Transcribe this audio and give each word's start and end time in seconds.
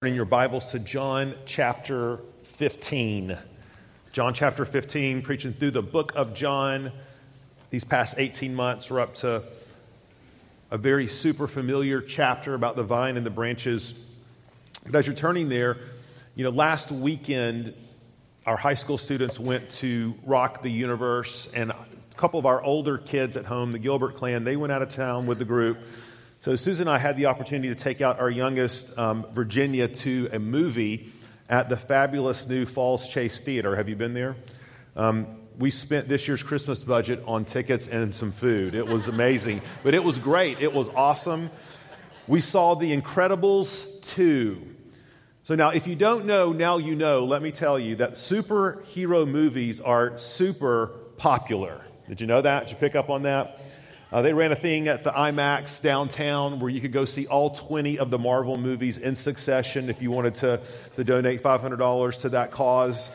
Turning 0.00 0.14
your 0.14 0.26
Bibles 0.26 0.70
to 0.70 0.78
John 0.78 1.34
chapter 1.44 2.20
15. 2.44 3.36
John 4.12 4.32
chapter 4.32 4.64
15, 4.64 5.22
preaching 5.22 5.52
through 5.52 5.72
the 5.72 5.82
book 5.82 6.12
of 6.14 6.34
John. 6.34 6.92
These 7.70 7.82
past 7.82 8.14
18 8.16 8.54
months, 8.54 8.92
we're 8.92 9.00
up 9.00 9.16
to 9.16 9.42
a 10.70 10.78
very 10.78 11.08
super 11.08 11.48
familiar 11.48 12.00
chapter 12.00 12.54
about 12.54 12.76
the 12.76 12.84
vine 12.84 13.16
and 13.16 13.26
the 13.26 13.30
branches. 13.30 13.92
But 14.86 14.94
as 14.94 15.06
you're 15.08 15.16
turning 15.16 15.48
there, 15.48 15.78
you 16.36 16.44
know, 16.44 16.50
last 16.50 16.92
weekend, 16.92 17.74
our 18.46 18.56
high 18.56 18.76
school 18.76 18.98
students 18.98 19.40
went 19.40 19.68
to 19.78 20.14
Rock 20.24 20.62
the 20.62 20.70
Universe, 20.70 21.50
and 21.54 21.72
a 21.72 21.86
couple 22.16 22.38
of 22.38 22.46
our 22.46 22.62
older 22.62 22.98
kids 22.98 23.36
at 23.36 23.46
home, 23.46 23.72
the 23.72 23.80
Gilbert 23.80 24.14
clan, 24.14 24.44
they 24.44 24.54
went 24.54 24.70
out 24.70 24.80
of 24.80 24.90
town 24.90 25.26
with 25.26 25.40
the 25.40 25.44
group. 25.44 25.76
So 26.40 26.54
Susan 26.54 26.86
and 26.86 26.90
I 26.94 26.98
had 26.98 27.16
the 27.16 27.26
opportunity 27.26 27.68
to 27.68 27.74
take 27.74 28.00
out 28.00 28.20
our 28.20 28.30
youngest, 28.30 28.96
um, 28.96 29.26
Virginia, 29.32 29.88
to 29.88 30.28
a 30.32 30.38
movie 30.38 31.12
at 31.48 31.68
the 31.68 31.76
fabulous 31.76 32.46
new 32.46 32.64
Falls 32.64 33.08
Chase 33.08 33.40
Theater. 33.40 33.74
Have 33.74 33.88
you 33.88 33.96
been 33.96 34.14
there? 34.14 34.36
Um, 34.94 35.26
we 35.58 35.72
spent 35.72 36.06
this 36.06 36.28
year's 36.28 36.44
Christmas 36.44 36.84
budget 36.84 37.24
on 37.26 37.44
tickets 37.44 37.88
and 37.88 38.14
some 38.14 38.30
food. 38.30 38.76
It 38.76 38.86
was 38.86 39.08
amazing, 39.08 39.62
but 39.82 39.94
it 39.94 40.04
was 40.04 40.16
great. 40.16 40.60
It 40.60 40.72
was 40.72 40.88
awesome. 40.90 41.50
We 42.28 42.40
saw 42.40 42.76
The 42.76 42.96
Incredibles 42.96 44.00
2. 44.14 44.62
So 45.42 45.56
now, 45.56 45.70
if 45.70 45.88
you 45.88 45.96
don't 45.96 46.24
know, 46.24 46.52
now 46.52 46.78
you 46.78 46.94
know, 46.94 47.24
let 47.24 47.42
me 47.42 47.50
tell 47.50 47.80
you 47.80 47.96
that 47.96 48.12
superhero 48.12 49.26
movies 49.28 49.80
are 49.80 50.16
super 50.18 50.92
popular. 51.16 51.80
Did 52.08 52.20
you 52.20 52.28
know 52.28 52.42
that? 52.42 52.68
Did 52.68 52.74
you 52.74 52.78
pick 52.78 52.94
up 52.94 53.10
on 53.10 53.24
that? 53.24 53.60
Uh, 54.10 54.22
they 54.22 54.32
ran 54.32 54.52
a 54.52 54.56
thing 54.56 54.88
at 54.88 55.04
the 55.04 55.10
IMAX 55.10 55.82
downtown 55.82 56.60
where 56.60 56.70
you 56.70 56.80
could 56.80 56.92
go 56.92 57.04
see 57.04 57.26
all 57.26 57.50
20 57.50 57.98
of 57.98 58.10
the 58.10 58.18
Marvel 58.18 58.56
movies 58.56 58.96
in 58.96 59.14
succession 59.14 59.90
if 59.90 60.00
you 60.00 60.10
wanted 60.10 60.34
to, 60.36 60.58
to 60.96 61.04
donate 61.04 61.42
$500 61.42 62.20
to 62.22 62.28
that 62.30 62.50
cause. 62.50 63.10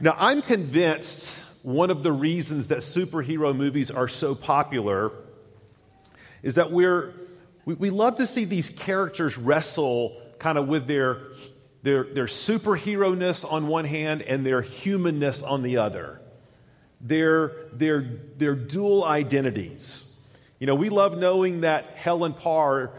Now, 0.00 0.16
I'm 0.18 0.40
convinced 0.40 1.38
one 1.60 1.90
of 1.90 2.02
the 2.02 2.10
reasons 2.10 2.68
that 2.68 2.78
superhero 2.78 3.54
movies 3.54 3.90
are 3.90 4.08
so 4.08 4.34
popular 4.34 5.12
is 6.42 6.54
that 6.54 6.72
we're, 6.72 7.12
we, 7.66 7.74
we 7.74 7.90
love 7.90 8.16
to 8.16 8.26
see 8.26 8.46
these 8.46 8.70
characters 8.70 9.36
wrestle 9.36 10.18
kind 10.38 10.56
of 10.56 10.68
with 10.68 10.86
their, 10.86 11.18
their, 11.82 12.04
their 12.04 12.26
superhero-ness 12.26 13.44
on 13.44 13.68
one 13.68 13.84
hand 13.84 14.22
and 14.22 14.46
their 14.46 14.62
humanness 14.62 15.42
on 15.42 15.62
the 15.62 15.76
other 15.76 16.21
their, 17.02 17.52
their, 17.72 18.00
their 18.36 18.54
dual 18.54 19.04
identities. 19.04 20.04
You 20.58 20.66
know, 20.66 20.76
we 20.76 20.88
love 20.88 21.18
knowing 21.18 21.62
that 21.62 21.86
Helen 21.96 22.32
Parr, 22.34 22.92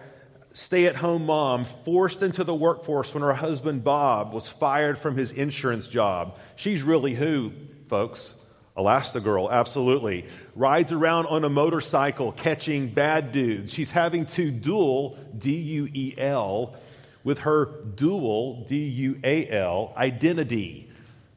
stay 0.52 0.86
at 0.86 0.96
home 0.96 1.26
mom, 1.26 1.66
forced 1.66 2.22
into 2.22 2.44
the 2.44 2.54
workforce 2.54 3.14
when 3.14 3.24
her 3.24 3.34
husband 3.34 3.84
Bob 3.84 4.34
was 4.34 4.50
fired 4.50 5.00
from 5.00 5.18
his 5.18 5.32
insurance 5.32 5.88
job. 5.88 6.38
She's 6.56 6.84
really 6.84 7.14
who, 7.14 7.54
folks? 7.88 8.34
Elastigirl, 8.76 9.52
absolutely. 9.52 10.26
Rides 10.56 10.92
around 10.92 11.28
on 11.28 11.44
a 11.44 11.50
motorcycle 11.50 12.32
catching 12.32 12.90
bad 12.90 13.32
dudes. 13.32 13.72
She's 13.72 13.92
having 13.92 14.26
to 14.28 14.52
duel, 14.52 15.18
D 15.38 15.56
U 15.56 15.90
E 15.94 16.14
L, 16.18 16.76
with 17.24 17.40
her 17.40 17.66
dual, 17.96 18.66
D 18.66 18.78
U 18.78 19.20
A 19.24 19.48
L, 19.50 19.94
identity. 19.96 20.90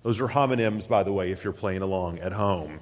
Those 0.06 0.20
are 0.20 0.28
homonyms, 0.28 0.88
by 0.88 1.02
the 1.02 1.12
way, 1.12 1.32
if 1.32 1.42
you're 1.42 1.52
playing 1.52 1.82
along 1.82 2.20
at 2.20 2.30
home. 2.30 2.78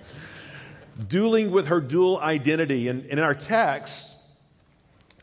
Dueling 1.09 1.51
with 1.51 1.69
her 1.69 1.81
dual 1.81 2.19
identity. 2.19 2.89
And, 2.89 3.07
in 3.07 3.19
our 3.19 3.35
text, 3.35 4.15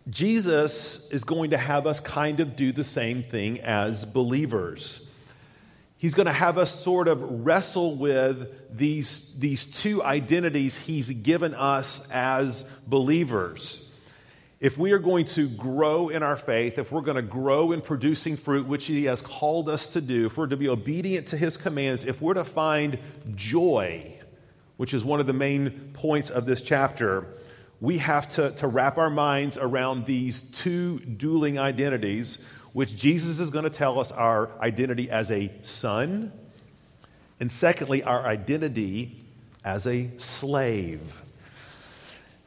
Jesus 0.09 1.07
is 1.11 1.23
going 1.23 1.51
to 1.51 1.59
have 1.59 1.85
us 1.85 1.99
kind 1.99 2.39
of 2.39 2.55
do 2.55 2.71
the 2.71 2.83
same 2.83 3.21
thing 3.21 3.59
as 3.59 4.03
believers. 4.03 5.07
He's 5.99 6.15
going 6.15 6.25
to 6.25 6.33
have 6.33 6.57
us 6.57 6.73
sort 6.73 7.07
of 7.07 7.45
wrestle 7.45 7.95
with 7.95 8.75
these, 8.75 9.35
these 9.37 9.67
two 9.67 10.01
identities 10.01 10.75
he's 10.75 11.11
given 11.11 11.53
us 11.53 12.01
as 12.09 12.63
believers 12.87 13.90
if 14.61 14.77
we 14.77 14.91
are 14.91 14.99
going 14.99 15.25
to 15.25 15.49
grow 15.49 16.09
in 16.09 16.21
our 16.21 16.37
faith, 16.37 16.77
if 16.77 16.91
we're 16.91 17.01
going 17.01 17.15
to 17.15 17.23
grow 17.23 17.71
in 17.71 17.81
producing 17.81 18.37
fruit, 18.37 18.67
which 18.67 18.85
He 18.85 19.05
has 19.05 19.19
called 19.19 19.67
us 19.67 19.87
to 19.93 20.01
do, 20.01 20.27
if 20.27 20.37
we're 20.37 20.45
to 20.45 20.55
be 20.55 20.69
obedient 20.69 21.27
to 21.29 21.37
His 21.37 21.57
commands, 21.57 22.03
if 22.03 22.21
we're 22.21 22.35
to 22.35 22.45
find 22.45 22.99
joy, 23.33 24.13
which 24.77 24.93
is 24.93 25.03
one 25.03 25.19
of 25.19 25.25
the 25.25 25.33
main 25.33 25.91
points 25.93 26.29
of 26.29 26.45
this 26.45 26.61
chapter, 26.61 27.25
we 27.81 27.97
have 27.97 28.29
to, 28.35 28.51
to 28.51 28.67
wrap 28.67 28.99
our 28.99 29.09
minds 29.09 29.57
around 29.57 30.05
these 30.05 30.43
two 30.43 30.99
dueling 30.99 31.57
identities, 31.57 32.37
which 32.73 32.95
Jesus 32.95 33.39
is 33.39 33.49
going 33.49 33.63
to 33.63 33.71
tell 33.71 33.99
us 33.99 34.11
our 34.11 34.51
identity 34.61 35.09
as 35.09 35.31
a 35.31 35.51
son, 35.63 36.31
and 37.39 37.51
secondly, 37.51 38.03
our 38.03 38.23
identity 38.27 39.25
as 39.65 39.87
a 39.87 40.11
slave. 40.19 41.23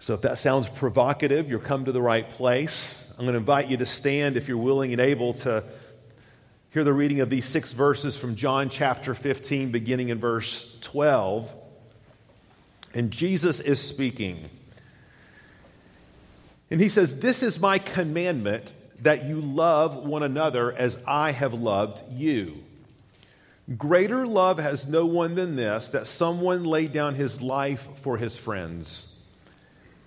So 0.04 0.12
if 0.12 0.20
that 0.20 0.38
sounds 0.38 0.68
provocative, 0.68 1.48
you're 1.48 1.58
come 1.58 1.86
to 1.86 1.92
the 1.92 2.02
right 2.02 2.28
place. 2.28 3.02
I'm 3.12 3.24
going 3.24 3.32
to 3.32 3.38
invite 3.38 3.68
you 3.68 3.78
to 3.78 3.86
stand 3.86 4.36
if 4.36 4.48
you're 4.48 4.58
willing 4.58 4.92
and 4.92 5.00
able 5.00 5.32
to 5.32 5.64
hear 6.74 6.84
the 6.84 6.92
reading 6.92 7.20
of 7.20 7.30
these 7.30 7.46
six 7.46 7.72
verses 7.72 8.14
from 8.14 8.34
John 8.34 8.68
chapter 8.68 9.14
15, 9.14 9.70
beginning 9.70 10.10
in 10.10 10.18
verse 10.18 10.78
12. 10.82 11.56
And 12.92 13.10
Jesus 13.10 13.60
is 13.60 13.80
speaking. 13.80 14.50
And 16.70 16.82
he 16.82 16.90
says, 16.90 17.20
This 17.20 17.42
is 17.42 17.58
my 17.58 17.78
commandment 17.78 18.74
that 19.00 19.24
you 19.24 19.40
love 19.40 19.96
one 19.96 20.22
another 20.22 20.70
as 20.70 20.98
I 21.06 21.30
have 21.30 21.54
loved 21.54 22.02
you. 22.12 22.62
Greater 23.78 24.26
love 24.26 24.58
has 24.58 24.86
no 24.86 25.06
one 25.06 25.34
than 25.34 25.56
this, 25.56 25.88
that 25.88 26.06
someone 26.08 26.64
lay 26.64 26.88
down 26.88 27.14
his 27.14 27.40
life 27.40 27.88
for 27.96 28.18
his 28.18 28.36
friends. 28.36 29.10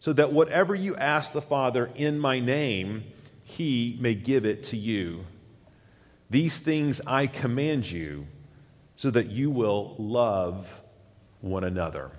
so 0.00 0.12
that 0.14 0.32
whatever 0.32 0.74
you 0.74 0.96
ask 0.96 1.32
the 1.32 1.42
Father 1.42 1.90
in 1.94 2.18
my 2.18 2.40
name, 2.40 3.04
he 3.44 3.98
may 4.00 4.14
give 4.14 4.44
it 4.46 4.64
to 4.64 4.76
you. 4.76 5.26
These 6.30 6.60
things 6.60 7.00
I 7.06 7.26
command 7.26 7.90
you, 7.90 8.26
so 8.96 9.10
that 9.10 9.26
you 9.26 9.50
will 9.50 9.94
love 9.98 10.80
one 11.40 11.64
another. 11.64 12.10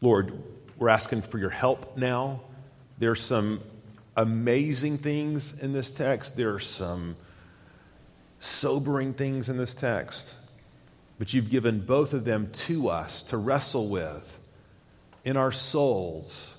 Lord, 0.00 0.32
we're 0.76 0.88
asking 0.88 1.22
for 1.22 1.38
your 1.38 1.50
help 1.50 1.96
now. 1.96 2.40
There's 2.98 3.22
some 3.22 3.60
amazing 4.16 4.98
things 4.98 5.60
in 5.60 5.72
this 5.72 5.92
text, 5.92 6.36
there 6.36 6.54
are 6.54 6.60
some 6.60 7.16
sobering 8.38 9.14
things 9.14 9.48
in 9.48 9.56
this 9.56 9.74
text, 9.74 10.34
but 11.18 11.34
you've 11.34 11.50
given 11.50 11.80
both 11.80 12.12
of 12.12 12.24
them 12.24 12.50
to 12.52 12.88
us 12.88 13.22
to 13.24 13.36
wrestle 13.36 13.88
with 13.88 14.38
in 15.24 15.36
our 15.36 15.52
souls 15.52 16.54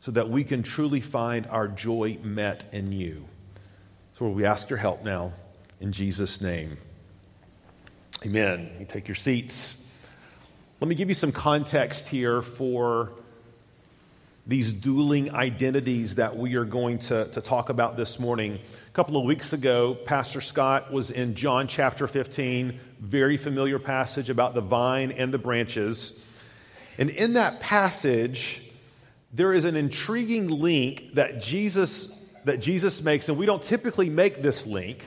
so 0.00 0.10
that 0.10 0.28
we 0.28 0.44
can 0.44 0.62
truly 0.62 1.00
find 1.00 1.46
our 1.46 1.68
joy 1.68 2.18
met 2.22 2.66
in 2.72 2.92
you. 2.92 3.24
So 4.18 4.28
we 4.28 4.44
ask 4.44 4.68
your 4.68 4.78
help 4.78 5.04
now 5.04 5.32
in 5.80 5.92
Jesus' 5.92 6.40
name. 6.40 6.76
Amen. 8.26 8.70
You 8.80 8.84
take 8.84 9.06
your 9.06 9.14
seats. 9.14 9.84
Let 10.80 10.88
me 10.88 10.94
give 10.94 11.08
you 11.08 11.14
some 11.14 11.32
context 11.32 12.08
here 12.08 12.42
for 12.42 13.12
these 14.46 14.72
dueling 14.72 15.34
identities 15.34 16.14
that 16.14 16.36
we 16.36 16.54
are 16.54 16.64
going 16.64 16.98
to, 16.98 17.26
to 17.26 17.40
talk 17.40 17.68
about 17.68 17.96
this 17.96 18.18
morning. 18.18 18.54
A 18.54 18.90
couple 18.92 19.18
of 19.18 19.24
weeks 19.24 19.52
ago, 19.52 19.94
Pastor 19.94 20.40
Scott 20.40 20.90
was 20.90 21.10
in 21.10 21.34
John 21.34 21.68
chapter 21.68 22.06
15, 22.06 22.80
very 22.98 23.36
familiar 23.36 23.78
passage 23.78 24.30
about 24.30 24.54
the 24.54 24.62
vine 24.62 25.12
and 25.12 25.32
the 25.32 25.38
branches. 25.38 26.24
And 26.98 27.10
in 27.10 27.34
that 27.34 27.60
passage, 27.60 28.60
there 29.32 29.52
is 29.52 29.64
an 29.64 29.76
intriguing 29.76 30.48
link 30.48 31.14
that 31.14 31.40
Jesus, 31.40 32.24
that 32.44 32.60
Jesus 32.60 33.02
makes, 33.02 33.28
and 33.28 33.38
we 33.38 33.46
don't 33.46 33.62
typically 33.62 34.10
make 34.10 34.42
this 34.42 34.66
link. 34.66 35.04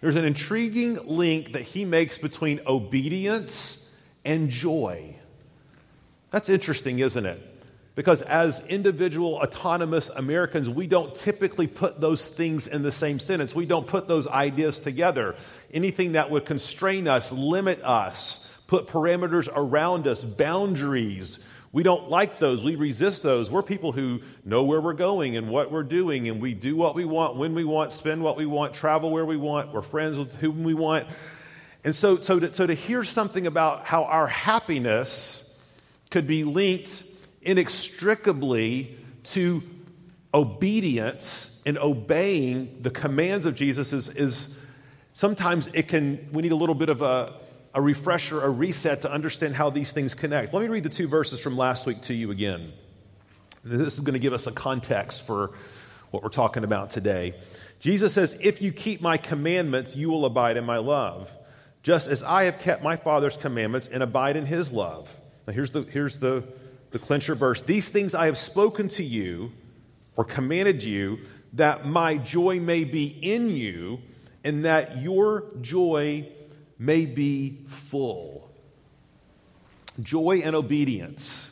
There's 0.00 0.16
an 0.16 0.24
intriguing 0.24 0.98
link 1.06 1.52
that 1.52 1.62
he 1.62 1.84
makes 1.84 2.18
between 2.18 2.60
obedience 2.66 3.92
and 4.24 4.50
joy. 4.50 5.14
That's 6.30 6.48
interesting, 6.48 6.98
isn't 6.98 7.26
it? 7.26 7.46
Because 7.94 8.22
as 8.22 8.60
individual 8.66 9.34
autonomous 9.34 10.08
Americans, 10.08 10.70
we 10.70 10.86
don't 10.86 11.14
typically 11.14 11.66
put 11.66 12.00
those 12.00 12.26
things 12.26 12.66
in 12.66 12.82
the 12.82 12.92
same 12.92 13.18
sentence. 13.18 13.54
We 13.54 13.66
don't 13.66 13.86
put 13.86 14.08
those 14.08 14.26
ideas 14.26 14.80
together. 14.80 15.36
anything 15.72 16.12
that 16.12 16.30
would 16.30 16.46
constrain 16.46 17.08
us, 17.08 17.32
limit 17.32 17.82
us, 17.82 18.46
put 18.70 18.86
parameters 18.86 19.48
around 19.52 20.06
us, 20.06 20.22
boundaries. 20.22 21.40
We 21.72 21.82
don't 21.82 22.08
like 22.08 22.38
those. 22.38 22.62
We 22.62 22.76
resist 22.76 23.20
those. 23.20 23.50
We're 23.50 23.64
people 23.64 23.90
who 23.90 24.20
know 24.44 24.62
where 24.62 24.80
we're 24.80 24.92
going 24.92 25.36
and 25.36 25.48
what 25.48 25.72
we're 25.72 25.82
doing, 25.82 26.28
and 26.28 26.40
we 26.40 26.54
do 26.54 26.76
what 26.76 26.94
we 26.94 27.04
want, 27.04 27.36
when 27.36 27.52
we 27.52 27.64
want, 27.64 27.92
spend 27.92 28.22
what 28.22 28.36
we 28.36 28.46
want, 28.46 28.72
travel 28.72 29.10
where 29.10 29.26
we 29.26 29.36
want. 29.36 29.72
We're 29.72 29.82
friends 29.82 30.20
with 30.20 30.36
whom 30.36 30.62
we 30.62 30.74
want. 30.74 31.08
And 31.82 31.96
so, 31.96 32.20
so, 32.20 32.38
to, 32.38 32.54
so 32.54 32.64
to 32.64 32.74
hear 32.74 33.02
something 33.02 33.48
about 33.48 33.86
how 33.86 34.04
our 34.04 34.28
happiness 34.28 35.58
could 36.08 36.28
be 36.28 36.44
linked 36.44 37.02
inextricably 37.42 38.96
to 39.24 39.64
obedience 40.32 41.60
and 41.66 41.76
obeying 41.76 42.82
the 42.82 42.90
commands 42.90 43.46
of 43.46 43.56
Jesus 43.56 43.92
is, 43.92 44.10
is 44.10 44.56
sometimes 45.14 45.66
it 45.74 45.88
can, 45.88 46.28
we 46.30 46.42
need 46.42 46.52
a 46.52 46.56
little 46.56 46.76
bit 46.76 46.88
of 46.88 47.02
a, 47.02 47.34
a 47.74 47.80
refresher, 47.80 48.40
a 48.40 48.50
reset 48.50 49.02
to 49.02 49.12
understand 49.12 49.54
how 49.54 49.70
these 49.70 49.92
things 49.92 50.14
connect. 50.14 50.52
Let 50.52 50.62
me 50.62 50.68
read 50.68 50.82
the 50.82 50.88
two 50.88 51.08
verses 51.08 51.40
from 51.40 51.56
last 51.56 51.86
week 51.86 52.02
to 52.02 52.14
you 52.14 52.30
again. 52.30 52.72
This 53.62 53.94
is 53.94 54.00
going 54.00 54.14
to 54.14 54.20
give 54.20 54.32
us 54.32 54.46
a 54.46 54.52
context 54.52 55.26
for 55.26 55.52
what 56.10 56.22
we're 56.22 56.30
talking 56.30 56.64
about 56.64 56.90
today. 56.90 57.34
Jesus 57.78 58.12
says, 58.12 58.36
If 58.40 58.60
you 58.60 58.72
keep 58.72 59.00
my 59.00 59.16
commandments, 59.16 59.94
you 59.94 60.10
will 60.10 60.24
abide 60.24 60.56
in 60.56 60.64
my 60.64 60.78
love, 60.78 61.36
just 61.82 62.08
as 62.08 62.22
I 62.22 62.44
have 62.44 62.58
kept 62.60 62.82
my 62.82 62.96
Father's 62.96 63.36
commandments 63.36 63.88
and 63.88 64.02
abide 64.02 64.36
in 64.36 64.46
his 64.46 64.72
love. 64.72 65.14
Now, 65.46 65.52
here's 65.52 65.70
the, 65.70 65.82
here's 65.82 66.18
the, 66.18 66.44
the 66.90 66.98
clincher 66.98 67.34
verse 67.34 67.62
These 67.62 67.88
things 67.90 68.14
I 68.14 68.26
have 68.26 68.38
spoken 68.38 68.88
to 68.90 69.04
you 69.04 69.52
or 70.16 70.24
commanded 70.24 70.82
you, 70.82 71.20
that 71.52 71.86
my 71.86 72.16
joy 72.16 72.60
may 72.60 72.84
be 72.84 73.06
in 73.06 73.48
you, 73.48 74.00
and 74.42 74.64
that 74.64 75.00
your 75.00 75.44
joy 75.60 76.28
may 76.80 77.04
be 77.04 77.58
full. 77.66 78.50
Joy 80.02 80.40
and 80.42 80.56
obedience. 80.56 81.46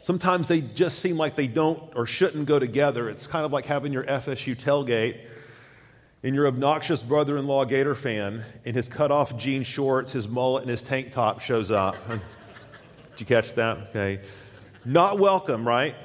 Sometimes 0.00 0.46
they 0.46 0.60
just 0.60 1.00
seem 1.00 1.16
like 1.16 1.34
they 1.34 1.48
don't 1.48 1.82
or 1.96 2.06
shouldn't 2.06 2.46
go 2.46 2.60
together. 2.60 3.10
It's 3.10 3.26
kind 3.26 3.44
of 3.44 3.52
like 3.52 3.66
having 3.66 3.92
your 3.92 4.04
FSU 4.04 4.56
tailgate 4.56 5.18
and 6.22 6.36
your 6.36 6.46
obnoxious 6.46 7.02
brother 7.02 7.36
in 7.36 7.48
law 7.48 7.64
Gator 7.64 7.96
fan 7.96 8.44
in 8.64 8.76
his 8.76 8.88
cut 8.88 9.10
off 9.10 9.36
jean 9.36 9.64
shorts, 9.64 10.12
his 10.12 10.28
mullet, 10.28 10.62
and 10.62 10.70
his 10.70 10.84
tank 10.84 11.10
top 11.10 11.40
shows 11.40 11.72
up. 11.72 11.96
Did 12.08 12.20
you 13.18 13.26
catch 13.26 13.54
that? 13.56 13.78
Okay. 13.88 14.20
Not 14.84 15.18
welcome, 15.18 15.66
right? 15.66 15.96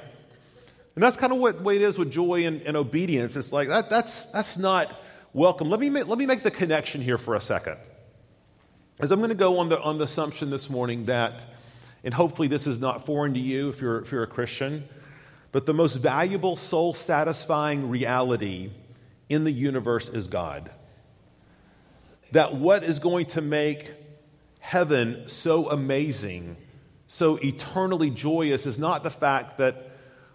And 0.96 1.04
that's 1.04 1.16
kind 1.16 1.32
of 1.32 1.38
what 1.38 1.62
way 1.62 1.76
it 1.76 1.82
is 1.82 1.98
with 1.98 2.10
joy 2.10 2.46
and, 2.46 2.62
and 2.62 2.76
obedience. 2.76 3.36
It's 3.36 3.52
like 3.52 3.68
that, 3.68 3.88
that's, 3.88 4.26
that's 4.26 4.58
not 4.58 5.00
welcome. 5.32 5.70
Let 5.70 5.78
me, 5.78 5.88
make, 5.88 6.08
let 6.08 6.18
me 6.18 6.26
make 6.26 6.42
the 6.42 6.50
connection 6.50 7.00
here 7.00 7.18
for 7.18 7.36
a 7.36 7.40
second. 7.40 7.76
As 9.00 9.10
I'm 9.10 9.20
going 9.20 9.30
to 9.30 9.34
go 9.34 9.58
on 9.58 9.68
the, 9.70 9.80
on 9.80 9.98
the 9.98 10.04
assumption 10.04 10.50
this 10.50 10.68
morning 10.68 11.06
that, 11.06 11.44
and 12.04 12.12
hopefully 12.12 12.46
this 12.46 12.66
is 12.66 12.78
not 12.78 13.06
foreign 13.06 13.32
to 13.34 13.40
you 13.40 13.70
if 13.70 13.80
you're, 13.80 14.00
if 14.00 14.12
you're 14.12 14.22
a 14.22 14.28
Christian, 14.28 14.86
but 15.50 15.66
the 15.66 15.72
most 15.72 15.96
valuable, 15.96 16.56
soul 16.56 16.92
satisfying 16.92 17.88
reality 17.88 18.70
in 19.28 19.44
the 19.44 19.50
universe 19.50 20.08
is 20.08 20.28
God. 20.28 20.70
That 22.32 22.54
what 22.54 22.84
is 22.84 22.98
going 22.98 23.26
to 23.26 23.40
make 23.40 23.90
heaven 24.60 25.24
so 25.26 25.70
amazing, 25.70 26.56
so 27.06 27.36
eternally 27.36 28.10
joyous, 28.10 28.66
is 28.66 28.78
not 28.78 29.02
the 29.02 29.10
fact 29.10 29.58
that 29.58 29.90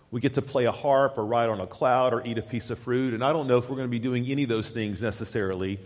we 0.10 0.20
get 0.20 0.34
to 0.34 0.42
play 0.42 0.66
a 0.66 0.72
harp 0.72 1.18
or 1.18 1.26
ride 1.26 1.50
on 1.50 1.60
a 1.60 1.68
cloud 1.68 2.14
or 2.14 2.26
eat 2.26 2.38
a 2.38 2.42
piece 2.42 2.70
of 2.70 2.80
fruit. 2.80 3.14
And 3.14 3.24
I 3.24 3.34
don't 3.34 3.48
know 3.48 3.58
if 3.58 3.70
we're 3.70 3.76
going 3.76 3.88
to 3.88 3.92
be 3.92 4.00
doing 4.00 4.26
any 4.26 4.44
of 4.44 4.50
those 4.50 4.70
things 4.70 5.02
necessarily. 5.02 5.80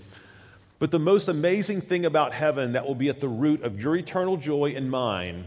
But 0.82 0.90
the 0.90 0.98
most 0.98 1.28
amazing 1.28 1.82
thing 1.82 2.08
about 2.08 2.34
heaven 2.34 2.72
that 2.72 2.88
will 2.88 2.96
be 2.96 3.10
at 3.10 3.20
the 3.20 3.28
root 3.28 3.62
of 3.62 3.80
your 3.80 3.96
eternal 3.96 4.36
joy 4.36 4.74
and 4.76 4.90
mine 4.90 5.46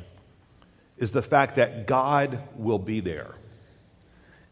is 0.97 1.11
the 1.11 1.23
fact 1.23 1.57
that 1.57 1.89
God 1.89 2.39
will 2.55 2.79
be 2.79 3.01
there. 3.01 3.35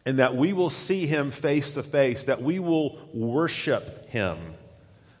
And 0.05 0.19
that 0.19 0.35
we 0.35 0.51
will 0.51 0.69
see 0.69 1.07
him 1.07 1.31
face 1.31 1.75
to 1.75 1.83
face, 1.83 2.25
that 2.25 2.41
we 2.41 2.59
will 2.59 2.99
worship 3.13 4.09
him, 4.09 4.37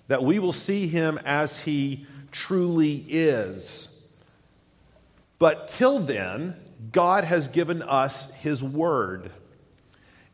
that 0.09 0.21
we 0.21 0.37
will 0.37 0.51
see 0.51 0.85
him 0.85 1.17
as 1.23 1.59
he 1.59 2.07
truly 2.29 3.05
is. 3.07 4.05
But 5.39 5.69
till 5.69 5.99
then, 5.99 6.57
God 6.91 7.23
has 7.23 7.47
given 7.47 7.81
us 7.81 8.29
His 8.31 8.61
Word. 8.61 9.31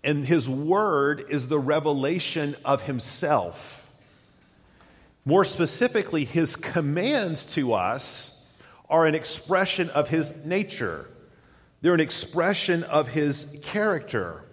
And 0.04 0.26
His 0.26 0.50
Word 0.50 1.26
is 1.30 1.50
the 1.50 1.60
revelation 1.60 2.56
of 2.66 2.81
Himself. 2.81 3.79
More 5.30 5.46
specifically, 5.46 6.26
His 6.26 6.56
commands 6.56 7.46
to 7.54 7.74
us 7.74 8.44
are 8.90 9.06
an 9.06 9.14
expression 9.14 9.92
of 9.92 10.10
His 10.10 10.34
nature, 10.44 11.06
they're 11.81 11.94
an 11.94 12.00
expression 12.00 12.81
of 12.86 13.10
His 13.10 13.46
character. 13.62 14.44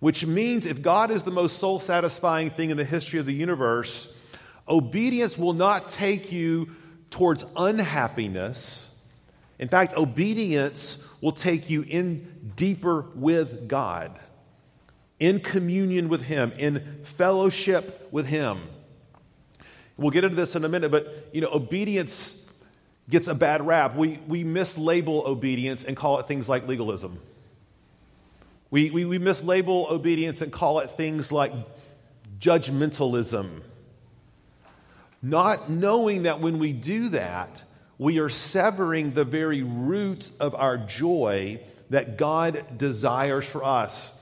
Which 0.00 0.24
means 0.24 0.64
if 0.64 0.80
God 0.80 1.10
is 1.10 1.24
the 1.24 1.30
most 1.30 1.58
soul 1.58 1.78
satisfying 1.78 2.48
thing 2.48 2.70
in 2.70 2.78
the 2.78 2.86
history 2.86 3.20
of 3.20 3.26
the 3.26 3.34
universe, 3.34 4.10
obedience 4.66 5.36
will 5.36 5.52
not 5.52 5.90
take 5.90 6.32
you 6.32 6.70
towards 7.10 7.44
unhappiness. 7.54 8.88
In 9.58 9.68
fact, 9.68 9.94
obedience 9.94 11.06
will 11.20 11.32
take 11.32 11.68
you 11.68 11.82
in 11.82 12.52
deeper 12.56 13.10
with 13.14 13.68
God, 13.68 14.18
in 15.20 15.40
communion 15.40 16.08
with 16.08 16.22
Him, 16.22 16.52
in 16.56 17.04
fellowship 17.04 18.08
with 18.10 18.24
Him. 18.24 18.62
We'll 19.98 20.12
get 20.12 20.24
into 20.24 20.36
this 20.36 20.54
in 20.54 20.64
a 20.64 20.68
minute, 20.68 20.90
but 20.90 21.28
you 21.32 21.40
know, 21.40 21.50
obedience 21.52 22.50
gets 23.10 23.26
a 23.26 23.34
bad 23.34 23.66
rap. 23.66 23.96
We, 23.96 24.20
we 24.28 24.44
mislabel 24.44 25.26
obedience 25.26 25.84
and 25.84 25.96
call 25.96 26.20
it 26.20 26.28
things 26.28 26.48
like 26.48 26.68
legalism. 26.68 27.18
We, 28.70 28.90
we, 28.90 29.04
we 29.04 29.18
mislabel 29.18 29.90
obedience 29.90 30.40
and 30.40 30.52
call 30.52 30.78
it 30.80 30.92
things 30.92 31.32
like 31.32 31.52
judgmentalism. 32.38 33.62
Not 35.20 35.68
knowing 35.68 36.24
that 36.24 36.40
when 36.40 36.58
we 36.58 36.72
do 36.72 37.08
that, 37.10 37.50
we 37.98 38.20
are 38.20 38.28
severing 38.28 39.12
the 39.14 39.24
very 39.24 39.62
root 39.62 40.30
of 40.38 40.54
our 40.54 40.78
joy 40.78 41.60
that 41.90 42.16
God 42.16 42.62
desires 42.76 43.46
for 43.46 43.64
us. 43.64 44.12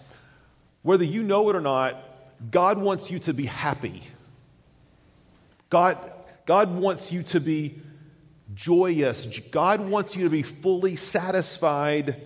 Whether 0.83 1.05
you 1.05 1.23
know 1.23 1.51
it 1.51 1.57
or 1.57 1.61
not, 1.61 2.03
God 2.51 2.79
wants 2.79 3.11
you 3.11 3.19
to 3.21 3.35
be 3.35 3.45
happy. 3.45 4.03
God, 5.71 5.99
God 6.47 6.75
wants 6.75 7.11
you 7.13 7.23
to 7.25 7.41
be 7.41 7.81
joyous. 8.55 9.27
God 9.51 9.89
wants 9.89 10.17
you 10.17 10.25
to 10.25 10.31
be 10.31 10.43
fully 10.43 10.97
satisfied 10.97 12.21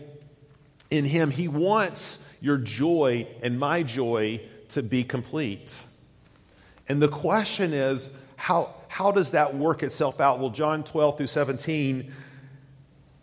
in 0.91 1.05
Him. 1.05 1.31
He 1.31 1.49
wants 1.49 2.27
your 2.41 2.59
joy 2.59 3.27
and 3.43 3.59
my 3.59 3.83
joy 3.83 4.41
to 4.71 4.83
be 4.83 5.05
complete. 5.05 5.75
And 6.89 7.01
the 7.01 7.09
question 7.09 7.73
is 7.73 8.11
how, 8.37 8.75
how 8.89 9.13
does 9.13 9.33
that 9.33 9.55
work 9.55 9.83
itself 9.83 10.21
out? 10.21 10.41
Well, 10.41 10.51
John 10.51 10.83
12 10.83 11.19
through 11.19 11.27
17 11.27 12.13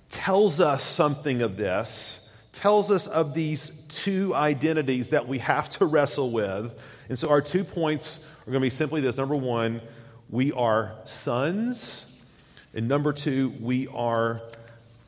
tells 0.10 0.62
us 0.62 0.84
something 0.84 1.42
of 1.42 1.58
this, 1.58 2.20
tells 2.54 2.92
us 2.92 3.08
of 3.08 3.34
these 3.34 3.70
two 3.90 4.34
identities 4.34 5.10
that 5.10 5.28
we 5.28 5.40
have 5.40 5.70
to 5.78 5.86
wrestle 5.86 6.32
with. 6.32 6.80
And 7.10 7.18
so 7.18 7.30
our 7.30 7.42
two 7.42 7.64
points 7.64 8.20
are 8.42 8.52
going 8.52 8.62
to 8.62 8.66
be 8.66 8.70
simply 8.70 9.02
this 9.02 9.18
number 9.18 9.36
one, 9.36 9.82
we 10.30 10.52
are 10.52 10.94
sons. 11.06 12.16
And 12.74 12.88
number 12.88 13.14
two, 13.14 13.54
we 13.62 13.88
are 13.88 14.42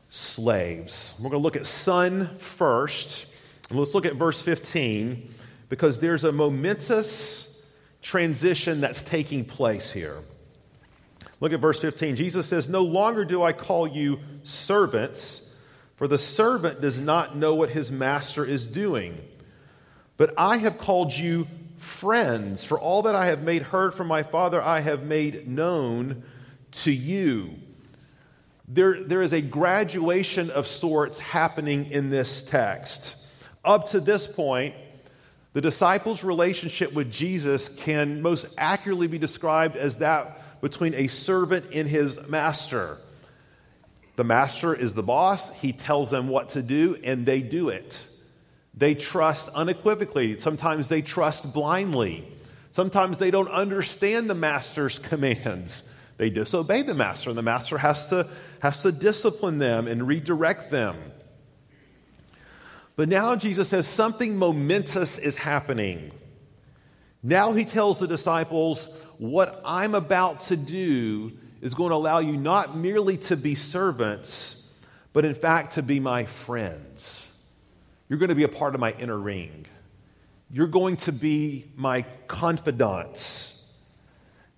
slaves. 0.08 1.14
We're 1.18 1.30
going 1.30 1.40
to 1.40 1.44
look 1.44 1.56
at 1.56 1.66
son 1.66 2.36
first. 2.38 3.26
And 3.68 3.78
let's 3.78 3.94
look 3.94 4.06
at 4.06 4.16
verse 4.16 4.40
15 4.42 5.34
because 5.68 6.00
there's 6.00 6.24
a 6.24 6.32
momentous 6.32 7.62
transition 8.02 8.80
that's 8.80 9.02
taking 9.02 9.44
place 9.44 9.92
here. 9.92 10.18
Look 11.38 11.52
at 11.52 11.60
verse 11.60 11.80
15. 11.80 12.16
Jesus 12.16 12.46
says, 12.46 12.68
No 12.68 12.82
longer 12.82 13.24
do 13.24 13.42
I 13.42 13.52
call 13.52 13.86
you 13.86 14.20
servants, 14.42 15.54
for 15.96 16.08
the 16.08 16.18
servant 16.18 16.80
does 16.80 17.00
not 17.00 17.36
know 17.36 17.54
what 17.54 17.70
his 17.70 17.92
master 17.92 18.44
is 18.44 18.66
doing. 18.66 19.18
But 20.16 20.34
I 20.36 20.58
have 20.58 20.76
called 20.78 21.12
you 21.12 21.46
friends, 21.80 22.62
for 22.62 22.78
all 22.78 23.02
that 23.02 23.14
I 23.14 23.26
have 23.26 23.42
made 23.42 23.62
heard 23.62 23.94
from 23.94 24.06
my 24.06 24.22
Father, 24.22 24.62
I 24.62 24.80
have 24.80 25.02
made 25.02 25.48
known 25.48 26.22
to 26.72 26.92
you. 26.92 27.54
There, 28.68 29.02
there 29.02 29.22
is 29.22 29.32
a 29.32 29.40
graduation 29.40 30.50
of 30.50 30.66
sorts 30.66 31.18
happening 31.18 31.90
in 31.90 32.10
this 32.10 32.42
text. 32.42 33.16
Up 33.64 33.88
to 33.88 34.00
this 34.00 34.26
point, 34.26 34.74
the 35.52 35.60
disciples' 35.60 36.22
relationship 36.22 36.92
with 36.92 37.10
Jesus 37.10 37.68
can 37.68 38.22
most 38.22 38.46
accurately 38.56 39.08
be 39.08 39.18
described 39.18 39.76
as 39.76 39.98
that 39.98 40.60
between 40.60 40.94
a 40.94 41.08
servant 41.08 41.70
and 41.72 41.88
his 41.88 42.28
master. 42.28 42.98
The 44.16 44.24
master 44.24 44.74
is 44.74 44.92
the 44.92 45.02
boss, 45.02 45.50
he 45.54 45.72
tells 45.72 46.10
them 46.10 46.28
what 46.28 46.50
to 46.50 46.62
do, 46.62 46.98
and 47.02 47.24
they 47.24 47.40
do 47.40 47.70
it. 47.70 48.06
They 48.74 48.94
trust 48.94 49.48
unequivocally. 49.50 50.38
Sometimes 50.38 50.88
they 50.88 51.02
trust 51.02 51.52
blindly. 51.52 52.26
Sometimes 52.72 53.18
they 53.18 53.30
don't 53.30 53.48
understand 53.48 54.30
the 54.30 54.34
master's 54.34 54.98
commands. 55.10 55.82
They 56.16 56.30
disobey 56.30 56.82
the 56.82 56.94
master, 56.94 57.30
and 57.30 57.38
the 57.38 57.42
master 57.42 57.78
has 57.78 58.10
to, 58.10 58.28
has 58.60 58.82
to 58.82 58.92
discipline 58.92 59.58
them 59.58 59.88
and 59.88 60.06
redirect 60.06 60.70
them. 60.70 60.96
But 62.94 63.08
now 63.08 63.34
Jesus 63.36 63.70
says 63.70 63.88
something 63.88 64.36
momentous 64.36 65.18
is 65.18 65.36
happening. 65.36 66.10
Now 67.22 67.54
he 67.54 67.64
tells 67.64 67.98
the 67.98 68.06
disciples, 68.06 68.86
What 69.16 69.62
I'm 69.64 69.94
about 69.94 70.40
to 70.40 70.56
do 70.56 71.32
is 71.62 71.72
going 71.72 71.90
to 71.90 71.96
allow 71.96 72.18
you 72.18 72.36
not 72.36 72.76
merely 72.76 73.16
to 73.16 73.36
be 73.36 73.54
servants, 73.54 74.70
but 75.14 75.24
in 75.24 75.34
fact 75.34 75.74
to 75.74 75.82
be 75.82 76.00
my 76.00 76.26
friends. 76.26 77.26
You're 78.10 78.18
going 78.18 78.30
to 78.30 78.34
be 78.34 78.42
a 78.42 78.48
part 78.48 78.74
of 78.74 78.80
my 78.80 78.92
inner 78.98 79.16
ring. 79.16 79.66
You're 80.50 80.66
going 80.66 80.96
to 80.98 81.12
be 81.12 81.70
my 81.76 82.02
confidants. 82.26 83.72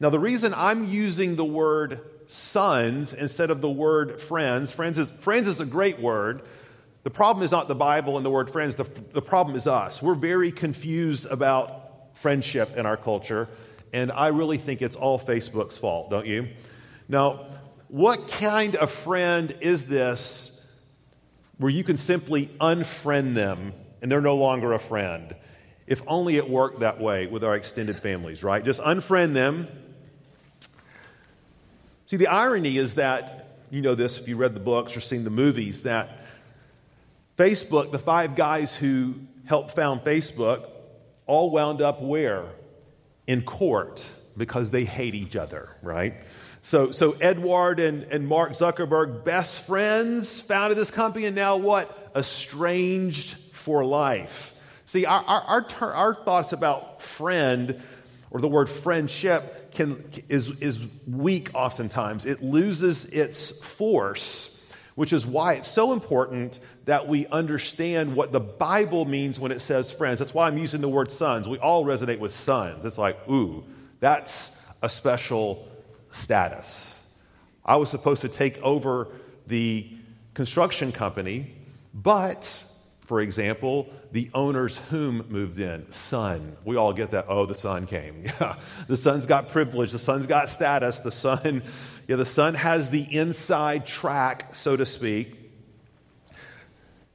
Now, 0.01 0.09
the 0.09 0.19
reason 0.19 0.55
I'm 0.55 0.85
using 0.85 1.37
the 1.37 1.45
word 1.45 2.01
sons 2.29 3.13
instead 3.13 3.51
of 3.51 3.61
the 3.61 3.71
word 3.71 4.23
friends, 4.23 4.73
friends 4.73 4.97
is, 4.97 5.13
friends 5.13 5.47
is 5.49 5.61
a 5.61 5.67
great 5.67 6.01
word. 6.01 6.41
The 7.03 7.11
problem 7.11 7.45
is 7.45 7.51
not 7.51 7.69
the 7.69 7.75
Bible 7.75 8.17
and 8.17 8.25
the 8.25 8.31
word 8.31 8.51
friends, 8.51 8.77
the, 8.77 8.85
the 9.13 9.21
problem 9.21 9.55
is 9.55 9.67
us. 9.67 10.01
We're 10.01 10.15
very 10.15 10.51
confused 10.51 11.27
about 11.27 12.17
friendship 12.17 12.75
in 12.79 12.87
our 12.87 12.97
culture, 12.97 13.49
and 13.93 14.11
I 14.11 14.29
really 14.29 14.57
think 14.57 14.81
it's 14.81 14.97
all 14.97 15.19
Facebook's 15.19 15.77
fault, 15.77 16.11
don't 16.11 16.27
you? 16.27 16.49
Now, 17.07 17.49
what 17.89 18.29
kind 18.29 18.77
of 18.77 18.91
friend 18.91 19.55
is 19.61 19.85
this 19.85 20.52
where 21.63 21.71
you 21.71 21.85
can 21.85 21.97
simply 21.97 22.47
unfriend 22.61 23.35
them 23.35 23.73
and 24.01 24.11
they're 24.11 24.21
no 24.21 24.35
longer 24.35 24.73
a 24.73 24.79
friend? 24.79 25.35
If 25.87 26.03
only 26.09 26.37
it 26.37 26.51
worked 26.51 26.81
that 26.81 27.01
way 27.01 27.29
with 27.29 27.45
our 27.45 27.55
extended 27.55 27.97
families, 27.97 28.43
right? 28.43 28.65
Just 28.65 28.81
unfriend 28.81 29.35
them. 29.35 29.69
See, 32.07 32.17
the 32.17 32.27
irony 32.27 32.79
is 32.79 32.97
that, 32.97 33.61
you 33.71 33.81
know 33.81 33.95
this 33.95 34.19
if 34.19 34.29
you 34.29 34.37
read 34.37 34.55
the 34.55 34.61
books 34.61 34.97
or 34.97 35.01
seen 35.01 35.23
the 35.23 35.31
movies, 35.31 35.85
that 35.85 36.19
Facebook, 37.39 37.93
the 37.93 37.99
five 37.99 38.35
guys 38.35 38.75
who 38.75 39.15
helped 39.45 39.75
found 39.75 40.01
Facebook, 40.01 40.69
all 41.27 41.51
wound 41.51 41.81
up 41.81 42.03
where? 42.03 42.47
In 43.27 43.43
court 43.43 44.05
because 44.37 44.71
they 44.71 44.85
hate 44.85 45.15
each 45.15 45.37
other, 45.37 45.77
right? 45.81 46.15
So, 46.63 46.93
so 46.93 47.13
Edward 47.21 47.81
and, 47.81 48.05
and 48.05 48.27
Mark 48.27 48.53
Zuckerberg, 48.53 49.25
best 49.25 49.67
friends, 49.67 50.41
founded 50.41 50.79
this 50.79 50.93
company, 50.93 51.27
and 51.27 51.35
now 51.35 51.57
what? 51.57 52.13
Estranged 52.15 53.37
for 53.53 53.85
life. 53.85 54.55
See, 54.87 55.05
our, 55.05 55.23
our, 55.25 55.67
our, 55.81 55.93
our 55.93 56.15
thoughts 56.15 56.53
about 56.53 57.03
friend 57.03 57.83
or 58.31 58.41
the 58.41 58.49
word 58.49 58.71
friendship 58.71 59.73
can, 59.73 60.05
is, 60.29 60.61
is 60.61 60.85
weak 61.07 61.51
oftentimes. 61.55 62.27
It 62.27 62.43
loses 62.43 63.07
its 63.07 63.51
force, 63.51 64.57
which 64.95 65.13
is 65.13 65.27
why 65.27 65.55
it's 65.55 65.69
so 65.69 65.93
important 65.93 66.61
that 66.85 67.09
we 67.09 67.27
understand 67.27 68.15
what 68.15 68.31
the 68.31 68.41
Bible 68.41 69.05
means 69.05 69.41
when 69.41 69.51
it 69.51 69.61
says 69.61 69.91
friends. 69.91 70.19
That's 70.19 70.35
why 70.35 70.47
I'm 70.47 70.59
using 70.59 70.81
the 70.81 70.89
word 70.89 71.11
sons. 71.11 71.49
We 71.49 71.59
all 71.59 71.85
resonate 71.85 72.19
with 72.19 72.33
sons. 72.33 72.85
It's 72.85 72.99
like, 72.99 73.19
ooh, 73.29 73.65
that's 73.99 74.57
a 74.83 74.89
special 74.89 75.69
status. 76.13 76.99
I 77.65 77.77
was 77.77 77.91
supposed 77.91 78.23
to 78.23 78.29
take 78.29 78.61
over 78.63 79.09
the 79.47 79.91
construction 80.35 80.93
company, 80.93 81.55
but, 81.95 82.63
for 83.01 83.21
example, 83.21 83.89
the 84.13 84.31
owner's 84.35 84.77
whom 84.91 85.25
moved 85.29 85.59
in? 85.59 85.91
Son. 85.93 86.57
We 86.65 86.77
all 86.77 86.93
get 86.93 87.13
that. 87.13 87.27
Oh, 87.29 87.47
the 87.47 87.55
son 87.55 87.87
came. 87.87 88.25
Yeah. 88.41 88.57
The 88.87 88.97
son's 88.97 89.27
got 89.27 89.49
privilege. 89.49 89.93
The 89.93 89.99
son's 89.99 90.27
got 90.27 90.49
status. 90.49 91.01
The 91.01 91.13
son, 91.13 91.63
yeah, 92.09 92.17
the 92.17 92.27
son 92.27 92.55
has 92.55 92.91
the 92.91 93.03
inside 93.03 93.87
track, 93.87 94.55
so 94.55 94.77
to 94.77 94.87
speak. 94.87 95.39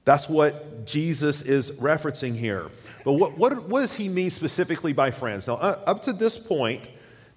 That's 0.06 0.30
what 0.30 0.86
Jesus 0.86 1.42
is 1.42 1.72
referencing 1.72 2.36
here. 2.36 2.72
But 3.04 3.14
what, 3.14 3.38
what, 3.38 3.68
what 3.68 3.82
does 3.82 3.94
he 3.94 4.10
mean 4.10 4.32
specifically 4.32 4.94
by 4.94 5.12
friends? 5.12 5.48
Now, 5.48 5.56
up 5.56 6.04
to 6.04 6.14
this 6.14 6.38
point, 6.38 6.88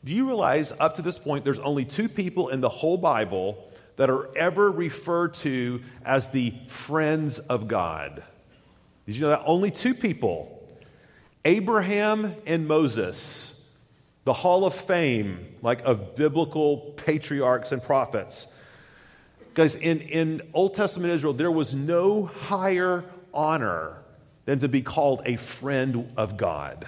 do 0.04 0.14
you 0.14 0.26
realize 0.26 0.72
up 0.80 0.94
to 0.96 1.02
this 1.02 1.18
point, 1.18 1.44
there's 1.44 1.58
only 1.58 1.84
two 1.84 2.08
people 2.08 2.48
in 2.48 2.60
the 2.60 2.68
whole 2.68 2.96
Bible 2.96 3.70
that 3.96 4.08
are 4.08 4.34
ever 4.36 4.70
referred 4.70 5.34
to 5.34 5.82
as 6.04 6.30
the 6.30 6.54
friends 6.68 7.38
of 7.38 7.68
God? 7.68 8.22
Did 9.06 9.16
you 9.16 9.22
know 9.22 9.28
that? 9.30 9.42
Only 9.44 9.70
two 9.70 9.94
people 9.94 10.56
Abraham 11.44 12.34
and 12.46 12.66
Moses, 12.66 13.62
the 14.24 14.32
hall 14.32 14.64
of 14.64 14.74
fame, 14.74 15.54
like 15.62 15.82
of 15.84 16.16
biblical 16.16 16.78
patriarchs 16.96 17.72
and 17.72 17.82
prophets. 17.82 18.46
Guys, 19.52 19.74
in, 19.74 20.00
in 20.00 20.42
Old 20.54 20.74
Testament 20.74 21.12
Israel, 21.12 21.32
there 21.32 21.50
was 21.50 21.74
no 21.74 22.24
higher 22.24 23.04
honor 23.34 23.98
than 24.44 24.60
to 24.60 24.68
be 24.68 24.80
called 24.80 25.22
a 25.26 25.36
friend 25.36 26.12
of 26.16 26.36
God. 26.36 26.86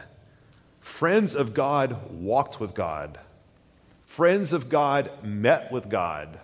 Friends 0.83 1.37
of 1.37 1.55
God 1.55 2.11
walked 2.11 2.61
with 2.61 2.75
God. 2.75 3.19
Friends 4.05 4.53
of 4.53 4.69
God 4.69 5.11
met 5.23 5.71
with 5.71 5.89
God. 5.89 6.39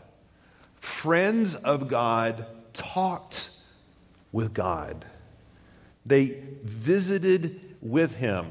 Friends 0.76 1.57
of 1.57 1.88
God 1.88 2.47
talked 2.73 3.50
with 4.30 4.54
God. 4.54 5.04
They 6.07 6.40
visited 6.62 7.61
with 7.83 8.16
him. 8.16 8.47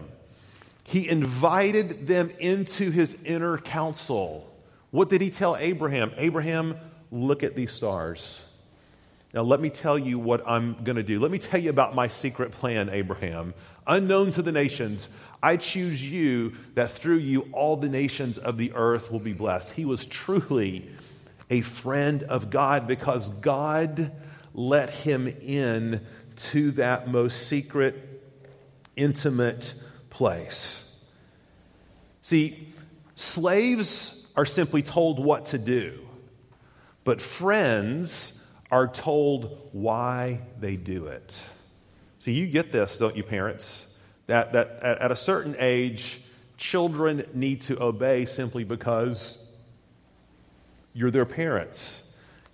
He 0.84 1.08
invited 1.08 2.06
them 2.06 2.32
into 2.38 2.92
his 2.92 3.18
inner 3.24 3.58
council. 3.58 4.54
What 4.92 5.10
did 5.10 5.22
he 5.22 5.30
tell 5.30 5.56
Abraham? 5.56 6.12
Abraham, 6.18 6.78
look 7.12 7.44
at 7.44 7.56
these 7.56 7.72
stars. 7.72 8.44
Now, 9.38 9.44
let 9.44 9.60
me 9.60 9.70
tell 9.70 10.00
you 10.00 10.18
what 10.18 10.42
I'm 10.48 10.84
going 10.84 10.96
to 10.96 11.04
do. 11.04 11.20
Let 11.20 11.30
me 11.30 11.38
tell 11.38 11.62
you 11.62 11.70
about 11.70 11.94
my 11.94 12.08
secret 12.08 12.52
plan, 12.52 12.90
Abraham. 12.90 13.54
Unknown 13.86 14.32
to 14.32 14.42
the 14.42 14.52
nations, 14.52 15.10
I 15.44 15.58
choose 15.58 16.04
you 16.04 16.56
that 16.74 16.90
through 16.90 17.18
you 17.18 17.48
all 17.52 17.78
the 17.78 17.88
nations 17.88 18.40
of 18.40 18.58
the 18.58 18.72
earth 18.74 19.12
will 19.12 19.20
be 19.20 19.34
blessed. 19.34 19.74
He 19.74 19.86
was 19.86 20.08
truly 20.08 20.90
a 21.52 21.62
friend 21.62 22.24
of 22.24 22.50
God 22.50 22.88
because 22.88 23.30
God 23.30 24.12
let 24.56 24.90
him 24.90 25.28
in 25.28 26.04
to 26.38 26.72
that 26.72 27.08
most 27.08 27.46
secret, 27.46 28.24
intimate 28.96 29.76
place. 30.10 31.00
See, 32.24 32.74
slaves 33.16 34.28
are 34.36 34.48
simply 34.48 34.82
told 34.82 35.24
what 35.24 35.46
to 35.46 35.60
do, 35.60 36.00
but 37.04 37.22
friends 37.22 38.34
are 38.72 38.88
told 38.88 39.70
why 39.72 40.42
they 40.60 40.76
do 40.76 41.08
it. 41.08 41.42
See, 42.20 42.34
you 42.34 42.48
get 42.48 42.72
this, 42.72 42.98
don't 42.98 43.16
you, 43.16 43.24
parents? 43.24 43.88
that, 44.28 44.54
that 44.54 44.84
at 44.84 45.12
a 45.12 45.16
certain 45.16 45.56
age, 45.58 46.22
children 46.58 47.24
need 47.34 47.62
to 47.62 47.82
obey 47.82 48.26
simply 48.26 48.64
because 48.64 49.44
you're 50.94 51.12
their 51.12 51.26
parents 51.26 52.04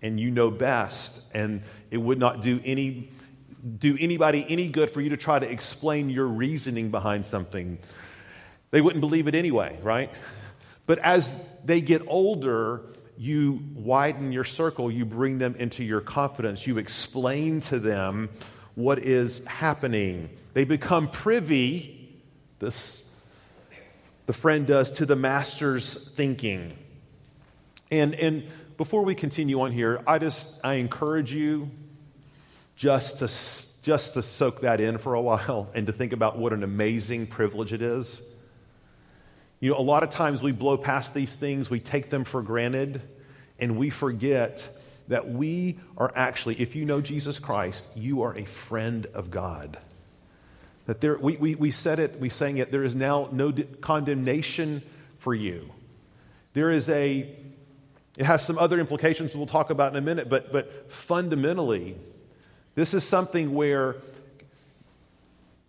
and 0.01 0.20
you 0.20 0.32
know 0.32 0.51
best, 0.51 1.24
and 1.34 1.62
it 1.89 1.98
would 1.98 2.20
not 2.20 2.41
do 2.41 2.60
any 2.63 3.10
do 3.79 3.96
anybody 3.98 4.46
any 4.50 4.67
good 4.67 4.91
for 4.91 5.00
you 5.00 5.10
to 5.12 5.15
try 5.15 5.39
to 5.39 5.50
explain 5.50 6.10
your 6.10 6.27
reasoning 6.27 6.91
behind 6.91 7.25
something. 7.25 7.79
They 8.72 8.82
wouldn't 8.82 9.00
believe 9.00 9.29
it 9.29 9.36
anyway, 9.36 9.79
right? 9.82 10.12
But 10.86 11.00
as 11.00 11.38
they 11.63 11.79
get 11.79 12.01
older, 12.08 12.82
you 13.24 13.63
widen 13.74 14.34
your 14.34 14.44
circle, 14.44 14.92
you 14.92 15.06
bring 15.06 15.38
them 15.38 15.56
into 15.56 15.82
your 15.82 16.01
confidence, 16.01 16.68
you 16.68 16.77
explain 16.77 17.62
to 17.62 17.80
them 17.80 18.30
what 18.75 19.00
is 19.00 19.46
happening. 19.46 20.30
They 20.53 20.65
become 20.65 21.10
privy, 21.10 22.20
this 22.60 23.10
the 24.25 24.34
friend 24.34 24.68
does, 24.68 24.92
to 24.92 25.06
the 25.06 25.15
master's 25.15 25.94
thinking. 26.12 26.77
And, 27.89 28.13
and 28.15 28.44
before 28.75 29.06
we 29.06 29.15
continue 29.15 29.62
on 29.62 29.72
here, 29.72 30.01
I 30.06 30.20
just 30.20 30.50
I 30.62 30.74
encourage 30.74 31.34
you 31.34 31.72
just 32.75 33.20
to, 33.20 33.84
just 33.84 34.15
to 34.15 34.24
soak 34.24 34.62
that 34.62 34.82
in 34.82 34.98
for 34.98 35.13
a 35.13 35.22
while 35.30 35.70
and 35.74 35.88
to 35.88 35.94
think 35.94 36.12
about 36.12 36.38
what 36.38 36.51
an 36.51 36.63
amazing 36.63 37.27
privilege 37.27 37.72
it 37.72 37.82
is. 37.82 38.22
You 39.63 39.70
know, 39.70 39.77
a 39.77 39.79
lot 39.79 40.03
of 40.03 40.10
times 40.10 40.43
we 40.43 40.51
blow 40.51 40.75
past 40.75 41.13
these 41.13 41.38
things, 41.38 41.70
we 41.70 41.79
take 41.79 42.10
them 42.10 42.25
for 42.25 42.41
granted, 42.41 43.01
and 43.58 43.77
we 43.77 43.91
forget 43.91 44.70
that 45.08 45.29
we 45.29 45.79
are 45.96 46.12
actually, 46.17 46.60
if 46.60 46.75
you 46.75 46.84
know 46.84 47.00
Jesus 47.00 47.39
Christ, 47.39 47.88
you 47.96 48.24
are 48.24 48.38
a 48.38 48.43
friend 48.43 49.05
of 49.13 49.32
God. 49.32 49.77
That 50.86 51.00
there, 51.00 51.17
we, 51.17 51.38
we, 51.38 51.55
we 51.55 51.72
said 51.72 52.00
it, 52.00 52.20
we 52.20 52.27
sang 52.27 52.58
it, 52.58 52.74
there 52.74 52.84
is 52.84 52.93
now 52.93 53.29
no 53.32 53.53
condemnation 53.79 54.82
for 55.17 55.34
you. 55.34 55.72
There 56.51 56.70
is 56.70 56.89
a, 56.89 57.34
it 58.17 58.25
has 58.25 58.46
some 58.46 58.58
other 58.58 58.82
implications 58.82 59.34
we'll 59.34 59.46
talk 59.46 59.70
about 59.70 59.93
in 59.93 59.98
a 59.98 60.01
minute, 60.01 60.27
but, 60.27 60.51
but 60.51 60.91
fundamentally, 60.91 61.96
this 62.75 62.93
is 62.93 63.05
something 63.05 63.53
where 63.53 63.96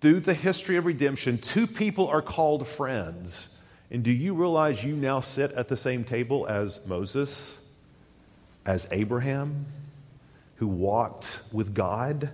through 0.01 0.19
the 0.19 0.35
history 0.35 0.79
of 0.79 0.85
redemption, 0.85 1.39
two 1.39 1.69
people 1.69 2.09
are 2.09 2.23
called 2.23 2.67
friends. 2.67 3.54
And 3.95 4.03
do 4.03 4.11
you 4.11 4.35
realize 4.35 4.83
you 4.83 4.97
now 4.97 5.21
sit 5.21 5.53
at 5.53 5.69
the 5.69 5.77
same 5.77 6.03
table 6.03 6.49
as 6.49 6.85
Moses, 6.85 7.57
as 8.67 8.89
Abraham, 8.91 9.67
who 10.57 10.67
walked 10.67 11.39
with 11.53 11.77
God? 11.77 12.31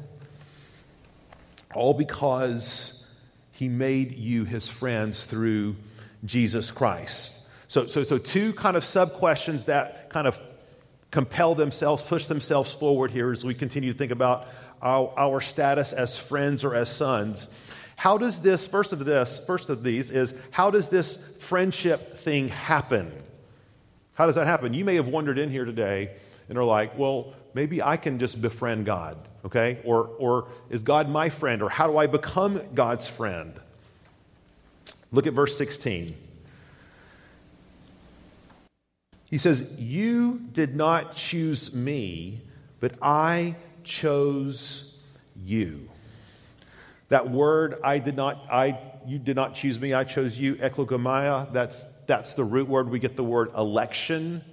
All 1.75 1.93
because 1.93 3.07
he 3.53 3.69
made 3.69 4.13
you 4.13 4.47
his 4.47 4.69
friends 4.69 5.27
through 5.27 5.77
Jesus 6.25 6.71
Christ. 6.71 7.47
So, 7.69 7.87
so, 7.87 8.05
so 8.05 8.17
two 8.17 8.55
kind 8.55 8.75
of 8.75 8.83
sub 8.83 9.13
questions 9.13 9.67
that 9.67 10.09
kind 10.09 10.27
of 10.27 10.41
compel 11.11 11.55
themselves, 11.55 12.01
push 12.01 12.25
themselves 12.25 12.73
forward 12.73 13.11
here 13.11 13.33
as 13.33 13.45
we 13.45 13.53
continue 13.53 13.93
to 13.93 13.99
think 13.99 14.13
about 14.13 14.49
our, 14.81 15.13
our 15.15 15.43
status 15.43 15.93
as 15.93 16.17
friends 16.17 16.65
or 16.65 16.75
as 16.75 16.89
sons. 16.89 17.49
How 18.01 18.17
does 18.17 18.41
this, 18.41 18.67
first 18.67 18.95
of 18.95 19.05
this, 19.05 19.39
first 19.47 19.69
of 19.69 19.83
these 19.83 20.09
is 20.11 20.33
how 20.53 20.71
does 20.71 20.89
this 20.89 21.17
friendship 21.39 22.15
thing 22.15 22.49
happen? 22.49 23.13
How 24.15 24.25
does 24.25 24.37
that 24.37 24.47
happen? 24.47 24.73
You 24.73 24.87
may 24.87 24.95
have 24.95 25.09
wandered 25.09 25.37
in 25.37 25.51
here 25.51 25.67
today 25.67 26.13
and 26.49 26.57
are 26.57 26.65
like, 26.65 26.97
well, 26.97 27.35
maybe 27.53 27.83
I 27.83 27.99
can 27.99 28.19
just 28.19 28.41
befriend 28.41 28.87
God, 28.87 29.19
okay? 29.45 29.81
Or, 29.85 30.07
or 30.19 30.49
is 30.71 30.81
God 30.81 31.11
my 31.11 31.29
friend? 31.29 31.61
Or 31.61 31.69
how 31.69 31.89
do 31.89 31.99
I 31.99 32.07
become 32.07 32.59
God's 32.73 33.07
friend? 33.07 33.53
Look 35.13 35.27
at 35.27 35.35
verse 35.35 35.59
16. 35.59 36.17
He 39.27 39.37
says, 39.37 39.79
You 39.79 40.41
did 40.55 40.75
not 40.75 41.17
choose 41.17 41.75
me, 41.75 42.41
but 42.81 42.95
I 43.03 43.57
chose 43.85 44.97
you. 45.37 45.91
That 47.11 47.29
word, 47.29 47.81
I 47.83 47.99
did 47.99 48.17
not, 48.17 48.37
I, 48.51 48.79
you 49.05 49.19
did 49.19 49.35
not 49.35 49.55
choose 49.57 49.79
me, 49.81 49.93
I 49.93 50.05
chose 50.05 50.39
you, 50.39 50.55
eklogomai, 50.55 51.53
that's, 51.53 51.85
that's 52.07 52.35
the 52.35 52.45
root 52.45 52.69
word. 52.69 52.89
We 52.89 53.01
get 53.01 53.17
the 53.17 53.25
word 53.25 53.51
election. 53.57 54.45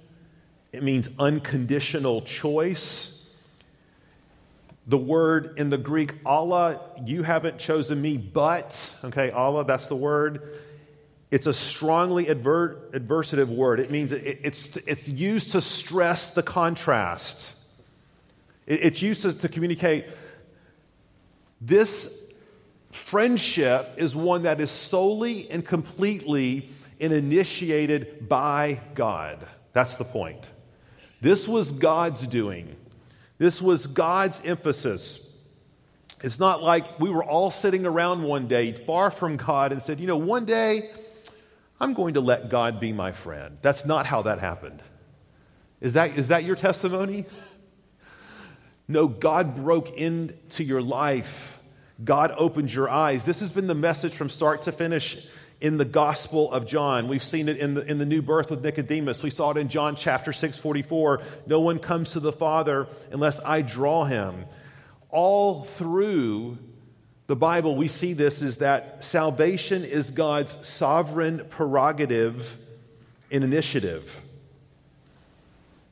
It 0.72 0.82
means 0.82 1.08
unconditional 1.20 2.22
choice. 2.22 3.14
The 4.88 4.98
word 4.98 5.54
in 5.56 5.70
the 5.70 5.78
Greek, 5.78 6.16
alla, 6.26 6.80
you 7.06 7.22
haven't 7.22 7.58
chosen 7.58 8.02
me, 8.02 8.16
but, 8.16 8.92
okay, 9.04 9.30
alla, 9.30 9.64
that's 9.64 9.88
the 9.88 9.96
word. 9.96 10.58
It's 11.30 11.46
a 11.46 11.52
strongly 11.52 12.28
adver- 12.28 12.88
adversative 12.92 13.48
word. 13.48 13.78
It 13.78 13.92
means 13.92 14.10
it, 14.10 14.40
it's, 14.42 14.76
it's 14.78 15.06
used 15.06 15.52
to 15.52 15.60
stress 15.60 16.30
the 16.30 16.42
contrast. 16.42 17.54
It, 18.66 18.80
it's 18.82 19.02
used 19.02 19.22
to, 19.22 19.32
to 19.32 19.48
communicate 19.48 20.06
this 21.60 22.24
friendship 22.98 23.94
is 23.96 24.14
one 24.14 24.42
that 24.42 24.60
is 24.60 24.70
solely 24.70 25.50
and 25.50 25.64
completely 25.64 26.68
initiated 26.98 28.28
by 28.28 28.80
God. 28.94 29.46
That's 29.72 29.96
the 29.96 30.04
point. 30.04 30.44
This 31.20 31.48
was 31.48 31.72
God's 31.72 32.26
doing. 32.26 32.76
This 33.38 33.62
was 33.62 33.86
God's 33.86 34.44
emphasis. 34.44 35.24
It's 36.22 36.38
not 36.38 36.62
like 36.62 36.98
we 36.98 37.10
were 37.10 37.24
all 37.24 37.50
sitting 37.50 37.86
around 37.86 38.22
one 38.22 38.48
day 38.48 38.72
far 38.72 39.10
from 39.10 39.36
God 39.36 39.72
and 39.72 39.80
said, 39.82 40.00
you 40.00 40.06
know, 40.06 40.16
one 40.16 40.44
day 40.44 40.90
I'm 41.80 41.94
going 41.94 42.14
to 42.14 42.20
let 42.20 42.48
God 42.48 42.80
be 42.80 42.92
my 42.92 43.12
friend. 43.12 43.58
That's 43.62 43.86
not 43.86 44.06
how 44.06 44.22
that 44.22 44.40
happened. 44.40 44.82
Is 45.80 45.94
that, 45.94 46.18
is 46.18 46.28
that 46.28 46.42
your 46.42 46.56
testimony? 46.56 47.26
No, 48.88 49.06
God 49.06 49.54
broke 49.54 49.96
into 49.96 50.64
your 50.64 50.82
life. 50.82 51.57
God 52.02 52.32
opens 52.36 52.74
your 52.74 52.88
eyes. 52.88 53.24
This 53.24 53.40
has 53.40 53.52
been 53.52 53.66
the 53.66 53.74
message 53.74 54.14
from 54.14 54.28
start 54.28 54.62
to 54.62 54.72
finish 54.72 55.26
in 55.60 55.76
the 55.76 55.84
Gospel 55.84 56.52
of 56.52 56.66
John. 56.66 57.08
We've 57.08 57.22
seen 57.22 57.48
it 57.48 57.56
in 57.56 57.74
the, 57.74 57.84
in 57.84 57.98
the 57.98 58.06
new 58.06 58.22
birth 58.22 58.50
with 58.50 58.62
Nicodemus. 58.62 59.22
We 59.22 59.30
saw 59.30 59.50
it 59.50 59.56
in 59.56 59.68
John 59.68 59.96
chapter 59.96 60.32
6, 60.32 60.58
44. 60.58 61.22
No 61.46 61.60
one 61.60 61.80
comes 61.80 62.12
to 62.12 62.20
the 62.20 62.32
Father 62.32 62.86
unless 63.10 63.40
I 63.40 63.62
draw 63.62 64.04
him. 64.04 64.44
All 65.10 65.64
through 65.64 66.58
the 67.26 67.34
Bible, 67.34 67.74
we 67.74 67.88
see 67.88 68.12
this 68.12 68.42
is 68.42 68.58
that 68.58 69.04
salvation 69.04 69.84
is 69.84 70.12
God's 70.12 70.56
sovereign 70.66 71.46
prerogative 71.50 72.56
and 73.30 73.42
initiative. 73.42 74.22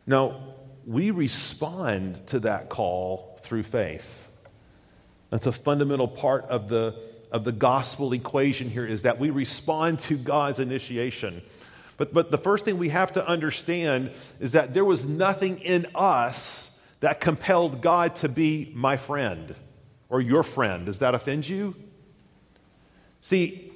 Now, 0.07 0.55
we 0.87 1.11
respond 1.11 2.25
to 2.29 2.41
that 2.41 2.69
call 2.69 3.39
through 3.43 3.65
faith. 3.65 4.26
That's 5.31 5.47
a 5.47 5.53
fundamental 5.53 6.09
part 6.09 6.45
of 6.47 6.69
the, 6.69 6.95
of 7.31 7.45
the 7.45 7.53
gospel 7.53 8.13
equation 8.13 8.71
here 8.71 8.87
is 8.87 9.03
that 9.03 9.19
we 9.19 9.31
respond 9.31 9.99
to 10.01 10.17
God's 10.17 10.59
initiation. 10.59 11.43
But, 11.97 12.13
but 12.13 12.31
the 12.31 12.39
first 12.39 12.65
thing 12.65 12.79
we 12.79 12.91
have 12.91 13.13
to 13.15 13.27
understand 13.27 14.13
is 14.39 14.53
that 14.53 14.75
there 14.75 14.85
was 14.85 15.07
nothing 15.07 15.59
in 15.61 15.87
us 15.95 16.71
that 17.01 17.21
compelled 17.21 17.81
God 17.81 18.17
to 18.17 18.29
be 18.29 18.71
my 18.75 18.97
friend 18.97 19.55
or 20.09 20.21
your 20.21 20.43
friend. 20.43 20.87
Does 20.87 21.01
that 21.01 21.15
offend 21.15 21.49
you? 21.49 21.75
See, 23.21 23.73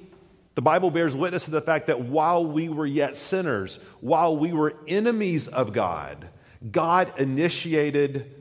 the 0.55 0.61
Bible 0.61 0.91
bears 0.91 1.15
witness 1.15 1.45
to 1.45 1.51
the 1.51 1.61
fact 1.61 1.87
that 1.87 2.01
while 2.01 2.45
we 2.45 2.69
were 2.69 2.85
yet 2.85 3.17
sinners, 3.17 3.79
while 3.99 4.35
we 4.35 4.53
were 4.53 4.75
enemies 4.87 5.47
of 5.47 5.73
God, 5.73 6.27
God 6.69 7.19
initiated 7.19 8.33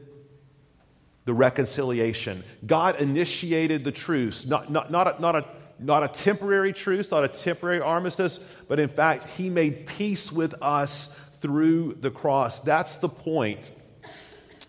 the 1.30 1.34
reconciliation. 1.34 2.42
God 2.66 3.00
initiated 3.00 3.84
the 3.84 3.92
truce, 3.92 4.46
not, 4.46 4.68
not, 4.68 4.90
not, 4.90 5.06
a, 5.16 5.22
not, 5.22 5.36
a, 5.36 5.44
not 5.78 6.02
a 6.02 6.08
temporary 6.08 6.72
truce, 6.72 7.08
not 7.12 7.22
a 7.22 7.28
temporary 7.28 7.80
armistice, 7.80 8.40
but 8.66 8.80
in 8.80 8.88
fact, 8.88 9.28
He 9.36 9.48
made 9.48 9.86
peace 9.86 10.32
with 10.32 10.60
us 10.60 11.16
through 11.40 11.98
the 12.00 12.10
cross. 12.10 12.58
That's 12.58 12.96
the 12.96 13.08
point. 13.08 13.70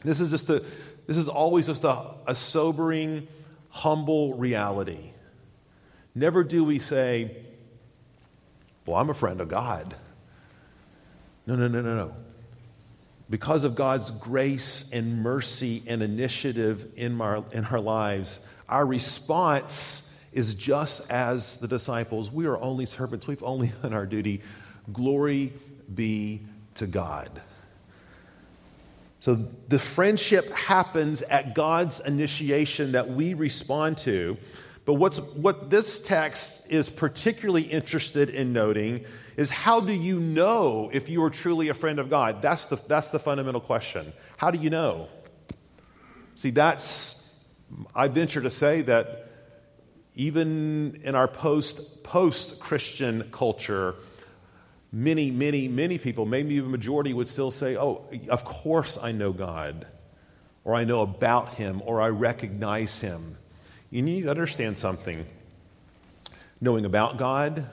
This 0.04 0.20
is 0.22 0.30
just 0.30 0.52
a, 0.52 0.64
this 1.08 1.18
is 1.18 1.28
always 1.28 1.66
just 1.66 1.84
a, 1.84 2.12
a 2.28 2.36
sobering, 2.36 3.28
humble 3.70 4.36
reality. 4.36 5.14
Never 6.14 6.44
do 6.44 6.64
we 6.64 6.78
say, 6.78 7.38
Well, 8.86 8.98
I'm 8.98 9.10
a 9.10 9.16
friend 9.16 9.42
of 9.42 9.50
God. 9.50 9.96
No, 11.48 11.56
no, 11.56 11.68
no, 11.68 11.82
no, 11.82 11.96
no. 11.96 12.16
Because 13.32 13.64
of 13.64 13.76
God's 13.76 14.12
grace 14.12 14.90
and 14.92 15.24
mercy 15.24 15.84
and 15.88 16.04
initiative 16.04 16.92
in 16.98 17.22
our, 17.22 17.46
in 17.54 17.64
our 17.64 17.80
lives, 17.80 18.42
our 18.68 18.86
response 18.86 20.06
is 20.34 20.54
just 20.54 21.10
as 21.10 21.56
the 21.58 21.68
disciples. 21.68 22.30
We 22.30 22.46
are 22.46 22.58
only 22.58 22.86
servants, 22.86 23.28
we've 23.28 23.42
only 23.42 23.72
done 23.82 23.94
our 23.94 24.06
duty. 24.06 24.42
Glory 24.92 25.54
be 25.96 26.42
to 26.76 26.86
God. 26.88 27.42
So 29.22 29.36
the 29.36 29.80
friendship 29.80 30.52
happens 30.52 31.22
at 31.22 31.56
God's 31.56 32.02
initiation 32.02 32.92
that 32.92 33.10
we 33.10 33.34
respond 33.34 33.98
to. 34.00 34.38
But 34.84 34.96
what's, 34.96 35.20
what 35.20 35.70
this 35.70 36.02
text 36.02 36.70
is 36.70 36.90
particularly 36.90 37.62
interested 37.62 38.30
in 38.30 38.52
noting 38.52 39.06
is 39.42 39.50
how 39.50 39.82
do 39.82 39.94
you 39.94 40.20
know 40.20 40.90
if 40.94 41.10
you 41.10 41.24
are 41.24 41.30
truly 41.30 41.70
a 41.70 41.74
friend 41.74 42.00
of 42.00 42.10
God? 42.10 42.42
That's 42.42 42.68
the, 42.68 42.78
that's 42.88 43.10
the 43.10 43.20
fundamental 43.20 43.60
question. 43.60 44.14
How 44.38 44.52
do 44.52 44.60
you 44.60 44.70
know? 44.70 45.10
See, 46.36 46.52
that's, 46.52 47.30
I 47.94 48.08
venture 48.08 48.42
to 48.42 48.52
say 48.52 48.84
that 48.84 49.28
even 50.16 51.02
in 51.04 51.16
our 51.16 51.28
post 51.28 52.04
post 52.04 52.60
Christian 52.60 53.30
culture, 53.32 53.96
many, 54.92 55.32
many, 55.32 55.68
many 55.68 55.98
people, 55.98 56.26
maybe 56.26 56.58
a 56.58 56.64
majority, 56.64 57.14
would 57.14 57.28
still 57.28 57.52
say, 57.52 57.76
Oh, 57.76 58.06
of 58.30 58.44
course 58.46 58.98
I 59.02 59.12
know 59.12 59.32
God, 59.32 59.88
or 60.64 60.76
I 60.76 60.84
know 60.84 61.02
about 61.02 61.56
Him, 61.56 61.82
or 61.86 62.02
I 62.02 62.10
recognize 62.10 63.00
Him. 63.00 63.38
You 63.90 64.02
need 64.02 64.24
to 64.24 64.30
understand 64.30 64.78
something. 64.78 65.26
Knowing 66.60 66.86
about 66.86 67.18
God, 67.18 67.68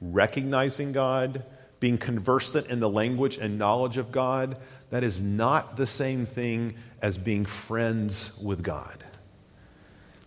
recognizing 0.00 0.92
God, 0.92 1.44
being 1.80 1.98
conversant 1.98 2.68
in 2.68 2.80
the 2.80 2.88
language 2.88 3.36
and 3.36 3.58
knowledge 3.58 3.96
of 3.96 4.12
God, 4.12 4.56
that 4.90 5.04
is 5.04 5.20
not 5.20 5.76
the 5.76 5.86
same 5.86 6.26
thing 6.26 6.76
as 7.02 7.18
being 7.18 7.44
friends 7.44 8.38
with 8.42 8.62
God. 8.62 9.04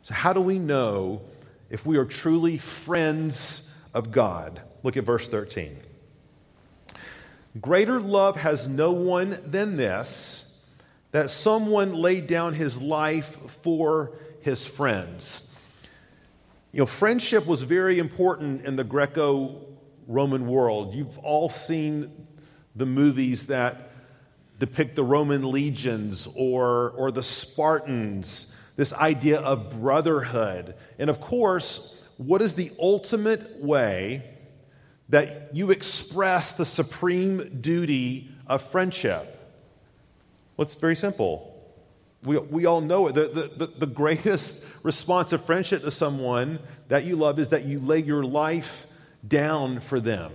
So, 0.04 0.14
how 0.14 0.34
do 0.34 0.42
we 0.42 0.60
know 0.60 1.22
if 1.70 1.86
we 1.86 1.98
are 1.98 2.06
truly 2.06 2.58
friends 2.58 3.74
of 3.94 4.12
God? 4.12 4.62
Look 4.84 4.98
at 4.98 5.04
verse 5.04 5.28
13. 5.28 5.78
Greater 7.60 8.00
love 8.00 8.38
has 8.38 8.68
no 8.68 8.92
one 8.92 9.38
than 9.46 9.78
this 9.78 10.44
that 11.12 11.30
someone 11.30 11.94
laid 11.94 12.28
down 12.28 12.54
his 12.54 12.82
life 12.82 13.38
for 13.64 14.14
his 14.42 14.66
friends. 14.66 15.47
You 16.78 16.82
know, 16.82 16.86
friendship 16.86 17.48
was 17.48 17.64
very 17.64 17.98
important 17.98 18.64
in 18.64 18.76
the 18.76 18.84
Greco 18.84 19.66
Roman 20.06 20.46
world. 20.46 20.94
You've 20.94 21.18
all 21.18 21.50
seen 21.50 22.28
the 22.76 22.86
movies 22.86 23.48
that 23.48 23.90
depict 24.60 24.96
the 24.96 25.04
Roman 25.04 25.50
legions 25.50 26.28
or, 26.36 26.92
or 26.92 27.10
the 27.10 27.24
Spartans. 27.24 28.54
this 28.76 28.94
idea 28.94 29.40
of 29.40 29.72
brotherhood. 29.72 30.76
And 31.00 31.10
of 31.10 31.20
course, 31.20 32.00
what 32.18 32.44
is 32.44 32.54
the 32.54 32.72
ultimate 32.78 33.60
way 33.60 34.36
that 35.10 35.56
you 35.56 35.72
express 35.72 36.52
the 36.52 36.66
supreme 36.66 37.58
duty 37.60 38.30
of 38.46 38.62
friendship? 38.62 39.26
Well, 40.56 40.66
it's 40.66 40.76
very 40.76 40.96
simple. 40.96 41.57
We, 42.28 42.38
we 42.38 42.66
all 42.66 42.82
know 42.82 43.08
it. 43.08 43.16
The, 43.16 43.52
the, 43.56 43.68
the 43.68 43.88
greatest 43.88 44.64
response 44.84 45.34
of 45.34 45.46
friendship 45.46 45.82
to 45.82 45.92
someone 45.92 46.60
that 46.90 47.06
you 47.06 47.16
love 47.16 47.40
is 47.40 47.50
that 47.50 47.66
you 47.66 47.80
lay 47.80 48.00
your 48.00 48.24
life 48.24 48.86
down 49.28 49.80
for 49.80 50.00
them. 50.00 50.32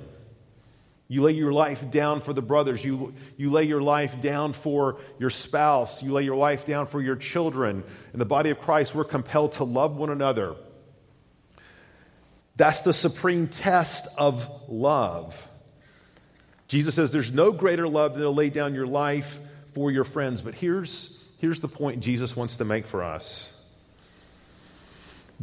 You 1.09 1.23
lay 1.23 1.33
your 1.33 1.53
life 1.53 1.91
down 1.91 2.23
for 2.23 2.33
the 2.33 2.41
brothers. 2.41 2.83
You, 2.83 3.15
you 3.37 3.51
lay 3.51 3.65
your 3.65 3.83
life 3.83 4.23
down 4.23 4.55
for 4.55 4.99
your 5.19 5.29
spouse. 5.29 6.03
You 6.03 6.13
lay 6.13 6.23
your 6.23 6.37
life 6.37 6.67
down 6.67 6.87
for 6.87 7.03
your 7.03 7.17
children. 7.17 7.85
In 8.15 8.19
the 8.19 8.25
body 8.25 8.49
of 8.49 8.59
Christ, 8.59 8.95
we're 8.95 9.05
compelled 9.05 9.53
to 9.53 9.65
love 9.65 9.97
one 9.97 10.09
another. 10.09 10.57
That's 12.57 12.83
the 12.83 12.95
supreme 12.95 13.49
test 13.49 14.07
of 14.17 14.49
love. 14.69 15.49
Jesus 16.69 16.95
says 16.95 17.11
there's 17.11 17.33
no 17.33 17.53
greater 17.53 17.87
love 17.87 18.15
than 18.15 18.23
to 18.23 18.31
lay 18.31 18.49
down 18.49 18.75
your 18.75 18.87
life 18.87 19.41
for 19.75 19.91
your 19.91 20.05
friends. 20.05 20.41
But 20.41 20.55
here's, 20.55 21.22
here's 21.43 21.59
the 21.59 21.69
point 21.69 21.99
Jesus 21.99 22.37
wants 22.37 22.57
to 22.57 22.65
make 22.65 22.87
for 22.87 23.03
us. 23.03 23.61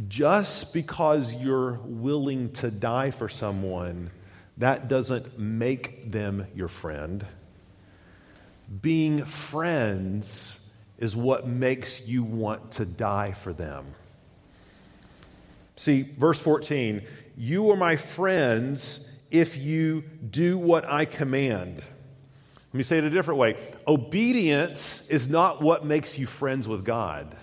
Just 0.08 0.72
because 0.72 1.34
you're 1.34 1.74
willing 1.84 2.50
to 2.54 2.70
die 2.70 3.10
for 3.10 3.28
someone, 3.28 4.10
that 4.56 4.88
doesn't 4.88 5.38
make 5.38 6.10
them 6.10 6.46
your 6.54 6.68
friend. 6.68 7.26
Being 8.80 9.26
friends 9.26 10.58
is 10.96 11.14
what 11.14 11.46
makes 11.46 12.08
you 12.08 12.22
want 12.22 12.72
to 12.72 12.86
die 12.86 13.32
for 13.32 13.52
them. 13.52 13.84
See, 15.76 16.02
verse 16.02 16.40
14, 16.40 17.02
you 17.36 17.70
are 17.72 17.76
my 17.76 17.96
friends 17.96 19.06
if 19.30 19.58
you 19.58 20.02
do 20.30 20.56
what 20.56 20.86
I 20.86 21.04
command. 21.04 21.82
Let 22.72 22.78
me 22.78 22.84
say 22.84 22.98
it 22.98 23.04
a 23.04 23.10
different 23.10 23.38
way. 23.38 23.56
Obedience 23.88 25.06
is 25.08 25.28
not 25.28 25.60
what 25.60 25.84
makes 25.84 26.18
you 26.18 26.26
friends 26.26 26.68
with 26.68 26.84
God. 26.84 27.36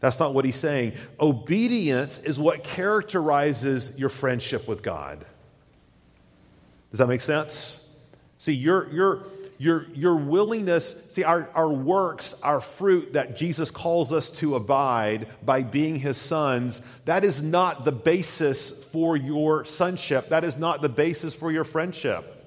That's 0.00 0.18
not 0.18 0.32
what 0.32 0.44
he's 0.44 0.56
saying. 0.56 0.92
Obedience 1.20 2.18
is 2.20 2.38
what 2.38 2.64
characterizes 2.64 3.92
your 3.98 4.08
friendship 4.08 4.66
with 4.68 4.82
God. 4.82 5.26
Does 6.90 6.98
that 6.98 7.08
make 7.08 7.20
sense? 7.20 7.86
See, 8.38 8.54
your, 8.54 8.90
your, 8.90 9.24
your, 9.58 9.86
your 9.92 10.16
willingness, 10.16 10.94
see, 11.10 11.24
our, 11.24 11.50
our 11.52 11.70
works, 11.70 12.34
our 12.42 12.60
fruit 12.60 13.14
that 13.14 13.36
Jesus 13.36 13.70
calls 13.70 14.12
us 14.12 14.30
to 14.38 14.54
abide 14.54 15.26
by 15.44 15.62
being 15.62 15.96
his 15.96 16.16
sons, 16.16 16.80
that 17.04 17.24
is 17.24 17.42
not 17.42 17.84
the 17.84 17.92
basis 17.92 18.70
for 18.84 19.16
your 19.16 19.66
sonship. 19.66 20.30
That 20.30 20.44
is 20.44 20.56
not 20.56 20.80
the 20.80 20.88
basis 20.88 21.34
for 21.34 21.50
your 21.50 21.64
friendship. 21.64 22.37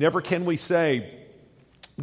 Never 0.00 0.22
can 0.22 0.46
we 0.46 0.56
say, 0.56 1.10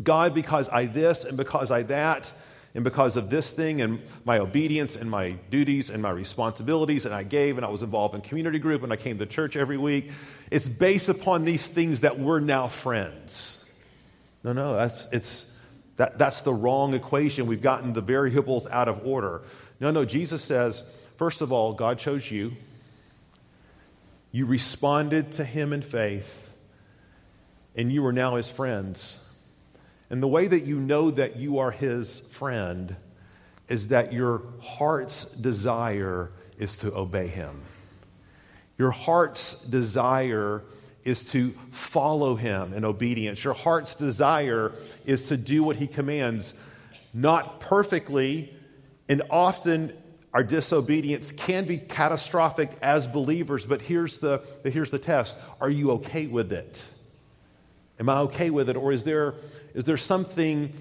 God, 0.04 0.36
because 0.36 0.70
I 0.70 0.86
this 0.86 1.24
and 1.26 1.36
because 1.36 1.72
I 1.72 1.82
that, 1.82 2.32
and 2.76 2.84
because 2.84 3.18
of 3.18 3.32
this 3.32 3.52
thing 3.52 3.82
and 3.82 4.00
my 4.24 4.38
obedience 4.38 4.96
and 4.96 5.10
my 5.10 5.32
duties 5.50 5.90
and 5.90 6.00
my 6.00 6.12
responsibilities, 6.12 7.06
and 7.06 7.16
I 7.16 7.24
gave 7.24 7.58
and 7.58 7.66
I 7.66 7.70
was 7.70 7.82
involved 7.82 8.14
in 8.14 8.22
community 8.22 8.60
group 8.60 8.84
and 8.84 8.94
I 8.94 8.98
came 8.98 9.18
to 9.18 9.26
church 9.26 9.58
every 9.58 9.80
week, 9.80 10.12
it's 10.52 10.68
based 10.68 11.10
upon 11.10 11.44
these 11.44 11.68
things 11.68 12.02
that 12.02 12.20
we're 12.20 12.40
now 12.40 12.68
friends. 12.68 13.66
No, 14.44 14.54
no, 14.54 14.76
that's, 14.76 15.08
it's, 15.12 15.58
that, 15.96 16.20
that's 16.20 16.44
the 16.44 16.54
wrong 16.54 16.94
equation. 16.94 17.48
We've 17.48 17.64
gotten 17.64 17.94
the 17.94 18.02
variables 18.02 18.68
out 18.68 18.88
of 18.88 19.08
order. 19.08 19.42
No, 19.80 19.90
no, 19.90 20.06
Jesus 20.06 20.44
says, 20.44 20.84
first 21.18 21.42
of 21.42 21.52
all, 21.52 21.74
God 21.74 21.98
chose 21.98 22.30
you. 22.30 22.54
You 24.32 24.46
responded 24.46 25.32
to 25.32 25.44
him 25.44 25.74
in 25.74 25.82
faith, 25.82 26.47
and 27.78 27.92
you 27.92 28.06
are 28.06 28.12
now 28.12 28.36
his 28.36 28.50
friends. 28.50 29.24
And 30.10 30.22
the 30.22 30.28
way 30.28 30.48
that 30.48 30.66
you 30.66 30.80
know 30.80 31.12
that 31.12 31.38
you 31.38 31.60
are 31.60 31.72
his 31.72 32.20
friend 32.20 32.96
is 33.70 33.90
that 33.90 34.12
your 34.12 34.42
heart's 34.62 35.26
desire 35.26 36.32
is 36.58 36.78
to 36.78 36.94
obey 36.96 37.28
him. 37.28 37.62
Your 38.78 38.92
heart's 38.92 39.64
desire 39.66 40.64
is 41.04 41.30
to 41.32 41.52
follow 41.72 42.36
him 42.36 42.74
in 42.74 42.84
obedience. 42.84 43.44
Your 43.44 43.54
heart's 43.54 43.96
desire 43.96 44.74
is 45.06 45.28
to 45.30 45.38
do 45.38 45.64
what 45.64 45.76
he 45.76 45.88
commands, 45.88 46.54
not 47.14 47.60
perfectly, 47.60 48.54
and 49.08 49.22
often 49.30 49.94
our 50.34 50.44
disobedience 50.44 51.32
can 51.32 51.66
be 51.66 51.78
catastrophic 51.78 52.72
as 52.82 53.08
believers, 53.08 53.66
but 53.66 53.82
here's 53.82 54.18
the, 54.18 54.44
here's 54.64 54.92
the 54.92 55.00
test. 55.00 55.38
Are 55.62 55.70
you 55.70 55.92
okay 55.92 56.28
with 56.28 56.52
it? 56.52 56.84
Am 58.00 58.10
I 58.10 58.20
okay 58.20 58.50
with 58.50 58.70
it? 58.70 58.76
Or 58.76 58.92
is 58.92 59.04
there, 59.04 59.36
is 59.74 59.86
there 59.86 59.98
something 59.98 60.74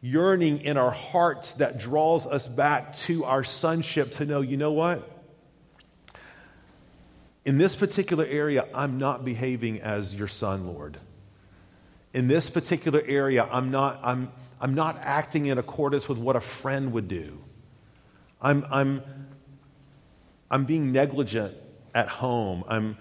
yearning 0.00 0.60
in 0.62 0.76
our 0.76 0.90
hearts 0.90 1.54
that 1.54 1.78
draws 1.78 2.26
us 2.26 2.48
back 2.48 2.94
to 2.94 3.24
our 3.24 3.44
sonship 3.44 4.10
to 4.12 4.24
know, 4.24 4.40
you 4.40 4.56
know 4.56 4.72
what? 4.72 5.08
In 7.44 7.58
this 7.58 7.74
particular 7.74 8.24
area, 8.24 8.66
I'm 8.74 8.98
not 8.98 9.24
behaving 9.24 9.80
as 9.80 10.14
your 10.14 10.28
son, 10.28 10.66
Lord. 10.66 10.98
In 12.12 12.28
this 12.28 12.50
particular 12.50 13.02
area, 13.04 13.48
I'm 13.50 13.70
not, 13.70 14.00
I'm, 14.02 14.30
I'm 14.60 14.74
not 14.74 14.98
acting 15.00 15.46
in 15.46 15.58
accordance 15.58 16.08
with 16.08 16.18
what 16.18 16.36
a 16.36 16.40
friend 16.40 16.92
would 16.92 17.08
do. 17.08 17.38
I'm, 18.40 18.64
I'm, 18.70 19.02
I'm 20.50 20.64
being 20.64 20.92
negligent 20.92 21.56
at 21.94 22.08
home. 22.08 22.64
I'm, 22.68 22.96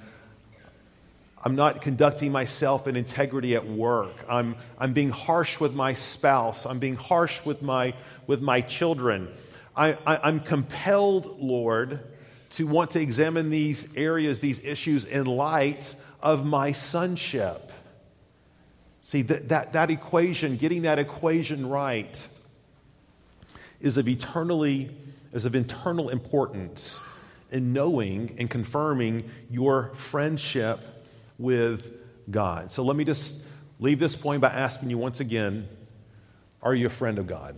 I'm 1.43 1.56
not 1.56 1.82
conducting 1.82 2.32
myself 2.32 2.88
in 2.88 2.95
integrity 2.95 3.56
at 3.56 3.67
work. 3.67 4.13
I'm, 4.30 4.56
I'm 4.77 4.93
being 4.93 5.10
harsh 5.10 5.60
with 5.60 5.73
my 5.73 5.95
spouse. 5.95 6.65
I'm 6.65 6.80
being 6.80 6.95
harsh 6.95 7.43
with 7.43 7.62
my, 7.63 7.95
with 8.27 8.41
my 8.41 8.62
children. 8.62 9.27
I, 9.75 9.93
I, 10.06 10.17
I'm 10.17 10.39
compelled, 10.39 11.39
Lord, 11.39 11.99
to 12.51 12.67
want 12.67 12.91
to 12.91 12.99
examine 12.99 13.49
these 13.49 13.88
areas, 13.95 14.39
these 14.39 14.60
issues 14.63 15.06
in 15.06 15.25
light 15.25 15.95
of 16.21 16.45
my 16.45 16.73
sonship. 16.73 17.71
See, 19.01 19.23
that, 19.23 19.49
that, 19.49 19.73
that 19.73 19.89
equation, 19.89 20.58
getting 20.58 20.84
that 20.84 20.99
equation 20.99 21.67
right, 21.67 22.15
is 23.80 23.97
of 23.97 24.08
eternally, 24.08 24.91
is 25.34 25.45
of 25.45 25.56
internal 25.56 26.10
importance 26.10 26.99
in 27.51 27.73
knowing 27.73 28.36
and 28.38 28.47
confirming 28.47 29.30
your 29.49 29.89
friendship 29.95 30.86
with 31.41 31.91
God. 32.30 32.71
So 32.71 32.84
let 32.84 32.95
me 32.95 33.04
just 33.04 33.43
leave 33.80 33.99
this 33.99 34.15
point 34.15 34.41
by 34.41 34.49
asking 34.49 34.89
you 34.89 34.97
once 34.97 35.19
again 35.19 35.67
are 36.62 36.75
you 36.75 36.86
a 36.86 36.89
friend 36.89 37.17
of 37.17 37.25
God? 37.25 37.56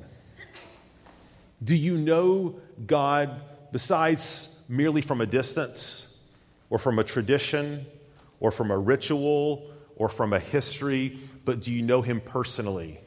Do 1.61 1.75
you 1.75 1.97
know 1.97 2.55
God 2.85 3.41
besides 3.73 4.61
merely 4.69 5.01
from 5.01 5.19
a 5.19 5.25
distance 5.25 6.17
or 6.69 6.79
from 6.79 6.99
a 6.99 7.03
tradition 7.03 7.85
or 8.39 8.51
from 8.51 8.71
a 8.71 8.77
ritual 8.77 9.69
or 9.95 10.09
from 10.09 10.33
a 10.33 10.39
history, 10.39 11.19
but 11.45 11.61
do 11.61 11.71
you 11.71 11.81
know 11.81 12.01
Him 12.01 12.21
personally? 12.21 12.99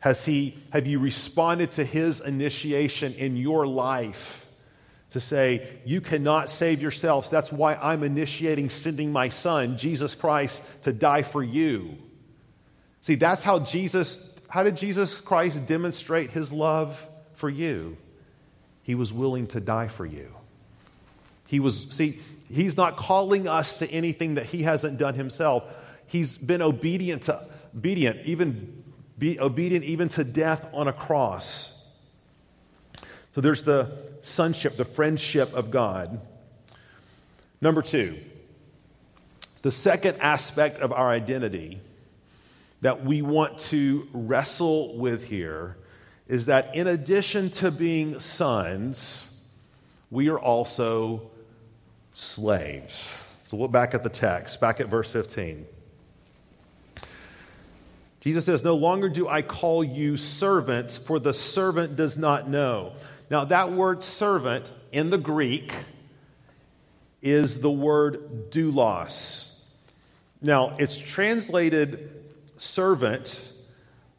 Has 0.00 0.24
he, 0.24 0.58
have 0.70 0.86
you 0.86 0.98
responded 0.98 1.72
to 1.72 1.84
His 1.84 2.20
initiation 2.20 3.14
in 3.14 3.36
your 3.36 3.66
life? 3.66 4.45
To 5.16 5.20
say, 5.20 5.66
You 5.84 6.00
cannot 6.00 6.50
save 6.50 6.82
yourselves. 6.82 7.30
That's 7.30 7.50
why 7.50 7.74
I'm 7.74 8.02
initiating 8.02 8.70
sending 8.70 9.10
my 9.10 9.30
son, 9.30 9.78
Jesus 9.78 10.14
Christ, 10.14 10.62
to 10.82 10.92
die 10.92 11.22
for 11.22 11.42
you. 11.42 11.96
See, 13.00 13.14
that's 13.14 13.42
how 13.42 13.60
Jesus, 13.60 14.20
how 14.48 14.62
did 14.62 14.76
Jesus 14.76 15.20
Christ 15.20 15.66
demonstrate 15.66 16.30
his 16.30 16.52
love 16.52 17.08
for 17.34 17.48
you? 17.48 17.96
He 18.82 18.94
was 18.94 19.12
willing 19.12 19.46
to 19.48 19.60
die 19.60 19.88
for 19.88 20.04
you. 20.04 20.32
He 21.46 21.58
was, 21.58 21.88
see, 21.90 22.20
he's 22.52 22.76
not 22.76 22.96
calling 22.96 23.48
us 23.48 23.78
to 23.78 23.90
anything 23.90 24.34
that 24.34 24.46
he 24.46 24.62
hasn't 24.62 24.98
done 24.98 25.14
himself. 25.14 25.64
He's 26.06 26.36
been 26.36 26.60
obedient 26.62 27.22
to, 27.22 27.40
obedient, 27.74 28.20
even 28.26 28.82
be 29.18 29.40
obedient 29.40 29.84
even 29.84 30.08
to 30.10 30.24
death 30.24 30.68
on 30.74 30.88
a 30.88 30.92
cross. 30.92 31.75
So 33.36 33.42
there's 33.42 33.64
the 33.64 33.90
sonship, 34.22 34.78
the 34.78 34.86
friendship 34.86 35.52
of 35.52 35.70
God. 35.70 36.22
Number 37.60 37.82
two, 37.82 38.16
the 39.60 39.70
second 39.70 40.16
aspect 40.20 40.78
of 40.78 40.90
our 40.90 41.10
identity 41.10 41.78
that 42.80 43.04
we 43.04 43.20
want 43.20 43.58
to 43.58 44.08
wrestle 44.14 44.96
with 44.96 45.24
here 45.24 45.76
is 46.26 46.46
that 46.46 46.74
in 46.74 46.86
addition 46.86 47.50
to 47.50 47.70
being 47.70 48.20
sons, 48.20 49.30
we 50.10 50.30
are 50.30 50.38
also 50.38 51.30
slaves. 52.14 53.22
So 53.44 53.58
look 53.58 53.70
back 53.70 53.92
at 53.92 54.02
the 54.02 54.08
text, 54.08 54.62
back 54.62 54.80
at 54.80 54.88
verse 54.88 55.12
15. 55.12 55.66
Jesus 58.22 58.46
says, 58.46 58.64
No 58.64 58.76
longer 58.76 59.10
do 59.10 59.28
I 59.28 59.42
call 59.42 59.84
you 59.84 60.16
servants, 60.16 60.96
for 60.96 61.18
the 61.18 61.34
servant 61.34 61.96
does 61.96 62.16
not 62.16 62.48
know. 62.48 62.94
Now, 63.28 63.44
that 63.46 63.72
word 63.72 64.02
servant 64.02 64.72
in 64.92 65.10
the 65.10 65.18
Greek 65.18 65.72
is 67.22 67.60
the 67.60 67.70
word 67.70 68.50
doulos. 68.50 69.58
Now, 70.40 70.76
it's 70.78 70.96
translated 70.96 72.10
servant, 72.56 73.48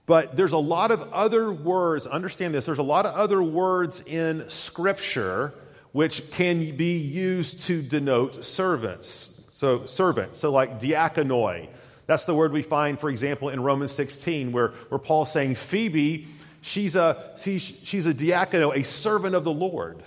but 0.06 0.36
there's 0.36 0.52
a 0.52 0.58
lot 0.58 0.92
of 0.92 1.14
other 1.14 1.52
words. 1.52 2.06
Understand 2.06 2.54
this 2.54 2.66
there's 2.66 2.78
a 2.80 2.84
lot 2.84 3.06
of 3.06 3.14
other 3.16 3.42
words 3.42 4.02
in 4.02 4.50
Scripture 4.50 5.54
which 5.94 6.30
can 6.32 6.76
be 6.76 6.98
used 6.98 7.62
to 7.62 7.82
denote 7.82 8.44
servants. 8.44 9.42
So, 9.52 9.86
servant. 9.86 10.36
So, 10.36 10.52
like 10.52 10.80
diakonoi. 10.80 11.70
That's 12.06 12.26
the 12.26 12.36
word 12.36 12.52
we 12.52 12.62
find, 12.62 13.00
for 13.00 13.10
example, 13.10 13.50
in 13.50 13.62
Romans 13.62 13.92
16, 13.94 14.52
where, 14.52 14.70
where 14.90 15.00
Paul's 15.00 15.32
saying, 15.32 15.56
Phoebe, 15.56 16.28
she's 16.62 16.96
a, 16.96 17.34
she's, 17.38 17.62
she's 17.62 18.06
a 18.06 18.14
diakono, 18.14 18.76
a 18.76 18.84
servant 18.84 19.36
of 19.36 19.44
the 19.44 19.52
Lord. 19.52 20.04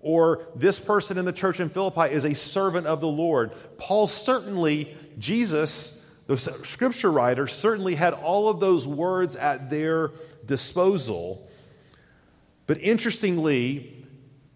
Or 0.00 0.46
this 0.56 0.80
person 0.80 1.18
in 1.18 1.24
the 1.24 1.32
church 1.32 1.60
in 1.60 1.68
Philippi 1.68 2.12
is 2.12 2.24
a 2.24 2.34
servant 2.34 2.86
of 2.86 3.00
the 3.00 3.08
Lord. 3.08 3.52
Paul 3.76 4.06
certainly, 4.06 4.96
Jesus, 5.18 6.04
the 6.26 6.38
scripture 6.38 7.12
writer, 7.12 7.46
certainly 7.46 7.94
had 7.94 8.14
all 8.14 8.48
of 8.48 8.60
those 8.60 8.86
words 8.86 9.36
at 9.36 9.68
their 9.68 10.12
disposal. 10.46 11.46
But 12.66 12.80
interestingly, 12.80 14.06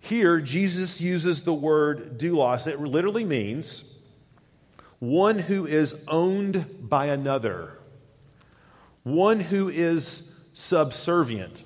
here 0.01 0.41
Jesus 0.41 1.01
uses 1.01 1.43
the 1.43 1.55
word 1.55 2.19
doulos. 2.19 2.67
It 2.67 2.81
literally 2.81 3.25
means 3.25 3.91
one 4.99 5.39
who 5.39 5.67
is 5.67 5.95
owned 6.09 6.89
by 6.89 7.07
another, 7.07 7.79
one 9.03 9.41
who 9.41 9.69
is 9.69 10.34
subservient. 10.55 11.65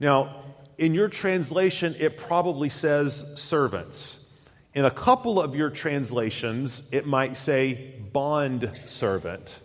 Now, 0.00 0.42
in 0.78 0.92
your 0.94 1.08
translation, 1.08 1.94
it 1.98 2.16
probably 2.16 2.68
says 2.68 3.24
servants. 3.36 4.30
In 4.74 4.84
a 4.84 4.90
couple 4.90 5.40
of 5.40 5.54
your 5.54 5.70
translations, 5.70 6.82
it 6.92 7.06
might 7.06 7.36
say 7.36 7.94
bond 8.12 8.70
servant. 8.86 9.58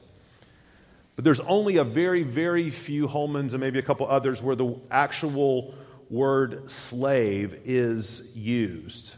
But 1.15 1.25
there's 1.25 1.41
only 1.41 1.77
a 1.77 1.83
very, 1.83 2.23
very 2.23 2.69
few 2.69 3.07
Holmans 3.07 3.51
and 3.51 3.59
maybe 3.59 3.79
a 3.79 3.83
couple 3.83 4.07
others 4.07 4.41
where 4.41 4.55
the 4.55 4.75
actual 4.89 5.73
word 6.09 6.71
slave 6.71 7.61
is 7.65 8.35
used. 8.35 9.15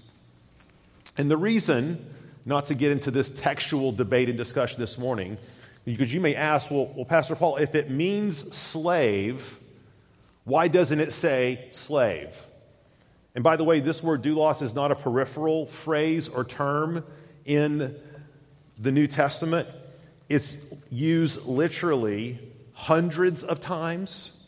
And 1.17 1.29
the 1.29 1.37
reason, 1.37 2.03
not 2.45 2.65
to 2.67 2.75
get 2.75 2.91
into 2.91 3.11
this 3.11 3.29
textual 3.29 3.91
debate 3.91 4.29
and 4.29 4.37
discussion 4.37 4.79
this 4.79 4.97
morning, 4.97 5.37
because 5.85 6.13
you 6.13 6.21
may 6.21 6.35
ask, 6.35 6.71
well, 6.71 6.91
well 6.95 7.05
Pastor 7.05 7.35
Paul, 7.35 7.57
if 7.57 7.75
it 7.75 7.89
means 7.89 8.55
slave, 8.55 9.59
why 10.45 10.67
doesn't 10.67 10.99
it 10.99 11.13
say 11.13 11.67
slave? 11.71 12.35
And 13.35 13.43
by 13.43 13.57
the 13.57 13.63
way, 13.63 13.79
this 13.79 14.03
word 14.03 14.21
doulos 14.21 14.61
is 14.61 14.75
not 14.75 14.91
a 14.91 14.95
peripheral 14.95 15.65
phrase 15.65 16.27
or 16.27 16.43
term 16.43 17.03
in 17.45 17.95
the 18.77 18.91
New 18.91 19.07
Testament. 19.07 19.67
It's 20.29 20.57
used 20.91 21.45
literally 21.45 22.39
hundreds 22.73 23.43
of 23.43 23.59
times. 23.59 24.45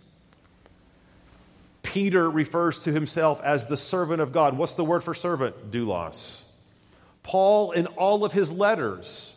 Peter 1.84 2.30
refers 2.30 2.80
to 2.80 2.91
himself 2.91 3.41
as 3.41 3.67
the 3.67 3.78
servant 3.78 4.21
of 4.21 4.32
God. 4.32 4.58
What's 4.58 4.76
the 4.76 4.84
word 4.84 5.04
for 5.04 5.13
servant? 5.13 5.71
Doulos. 5.71 6.41
Paul, 7.24 7.71
in 7.71 7.88
all 7.88 8.24
of 8.24 8.34
his 8.34 8.52
letters, 8.52 9.35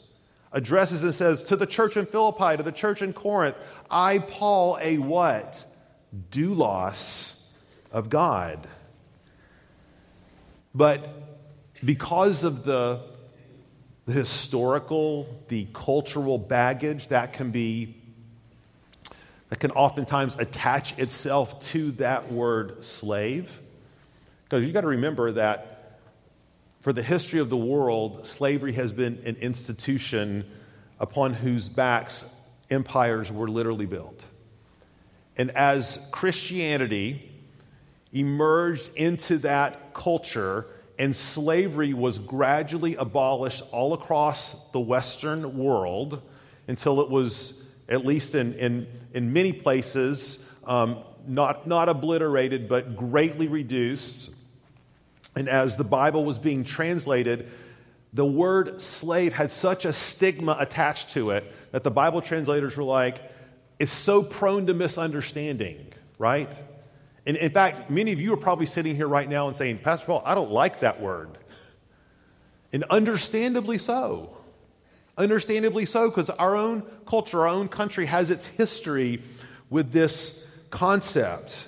addresses 0.52 1.04
and 1.04 1.14
says, 1.14 1.44
To 1.44 1.56
the 1.56 1.66
church 1.66 1.96
in 1.96 2.06
Philippi, 2.06 2.56
to 2.56 2.62
the 2.62 2.72
church 2.72 3.02
in 3.02 3.12
Corinth, 3.12 3.56
I, 3.90 4.18
Paul, 4.18 4.78
a 4.80 4.98
what? 4.98 5.64
doulos 6.30 7.42
of 7.92 8.08
God. 8.08 8.66
But 10.74 11.08
because 11.84 12.44
of 12.44 12.64
the, 12.64 13.00
the 14.06 14.12
historical, 14.12 15.42
the 15.48 15.66
cultural 15.72 16.38
baggage 16.38 17.08
that 17.08 17.32
can 17.32 17.50
be 17.50 17.94
that 19.48 19.61
can 19.61 19.70
oftentimes 19.70 20.38
attach 20.38 20.98
itself 20.98 21.58
to 21.61 21.92
that 21.92 22.30
word 22.30 22.84
slave. 22.84 23.62
Because 24.44 24.62
you've 24.62 24.74
got 24.74 24.82
to 24.82 24.88
remember 24.88 25.32
that 25.32 25.77
for 26.80 26.92
the 26.92 27.02
history 27.02 27.40
of 27.40 27.50
the 27.50 27.56
world, 27.56 28.26
slavery 28.26 28.72
has 28.72 28.92
been 28.92 29.20
an 29.24 29.36
institution 29.36 30.44
upon 31.00 31.34
whose 31.34 31.68
backs 31.68 32.24
empires 32.70 33.32
were 33.32 33.48
literally 33.48 33.86
built. 33.86 34.24
And 35.36 35.50
as 35.52 35.98
Christianity 36.10 37.30
emerged 38.12 38.90
into 38.96 39.38
that 39.38 39.94
culture 39.94 40.66
and 40.98 41.14
slavery 41.14 41.94
was 41.94 42.18
gradually 42.18 42.96
abolished 42.96 43.62
all 43.70 43.94
across 43.94 44.70
the 44.70 44.80
Western 44.80 45.56
world 45.56 46.22
until 46.66 47.00
it 47.00 47.08
was, 47.08 47.64
at 47.88 48.04
least 48.04 48.34
in, 48.34 48.54
in, 48.54 48.86
in 49.14 49.32
many 49.32 49.52
places, 49.52 50.44
um, 50.64 50.98
not, 51.26 51.66
not 51.66 51.88
obliterated, 51.88 52.68
but 52.68 52.96
greatly 52.96 53.46
reduced. 53.46 54.30
And 55.36 55.48
as 55.48 55.76
the 55.76 55.84
Bible 55.84 56.24
was 56.24 56.38
being 56.38 56.64
translated, 56.64 57.50
the 58.12 58.24
word 58.24 58.80
slave 58.80 59.32
had 59.32 59.52
such 59.52 59.84
a 59.84 59.92
stigma 59.92 60.56
attached 60.58 61.10
to 61.10 61.30
it 61.30 61.44
that 61.72 61.84
the 61.84 61.90
Bible 61.90 62.22
translators 62.22 62.76
were 62.76 62.84
like, 62.84 63.20
it's 63.78 63.92
so 63.92 64.22
prone 64.22 64.66
to 64.66 64.74
misunderstanding, 64.74 65.92
right? 66.18 66.50
And 67.26 67.36
in 67.36 67.50
fact, 67.50 67.90
many 67.90 68.12
of 68.12 68.20
you 68.20 68.32
are 68.32 68.38
probably 68.38 68.66
sitting 68.66 68.96
here 68.96 69.06
right 69.06 69.28
now 69.28 69.48
and 69.48 69.56
saying, 69.56 69.78
Pastor 69.78 70.06
Paul, 70.06 70.22
I 70.24 70.34
don't 70.34 70.50
like 70.50 70.80
that 70.80 71.00
word. 71.00 71.36
And 72.72 72.84
understandably 72.84 73.78
so. 73.78 74.36
Understandably 75.16 75.84
so, 75.84 76.08
because 76.08 76.30
our 76.30 76.56
own 76.56 76.82
culture, 77.06 77.40
our 77.40 77.48
own 77.48 77.68
country 77.68 78.06
has 78.06 78.30
its 78.30 78.46
history 78.46 79.22
with 79.68 79.92
this 79.92 80.46
concept. 80.70 81.66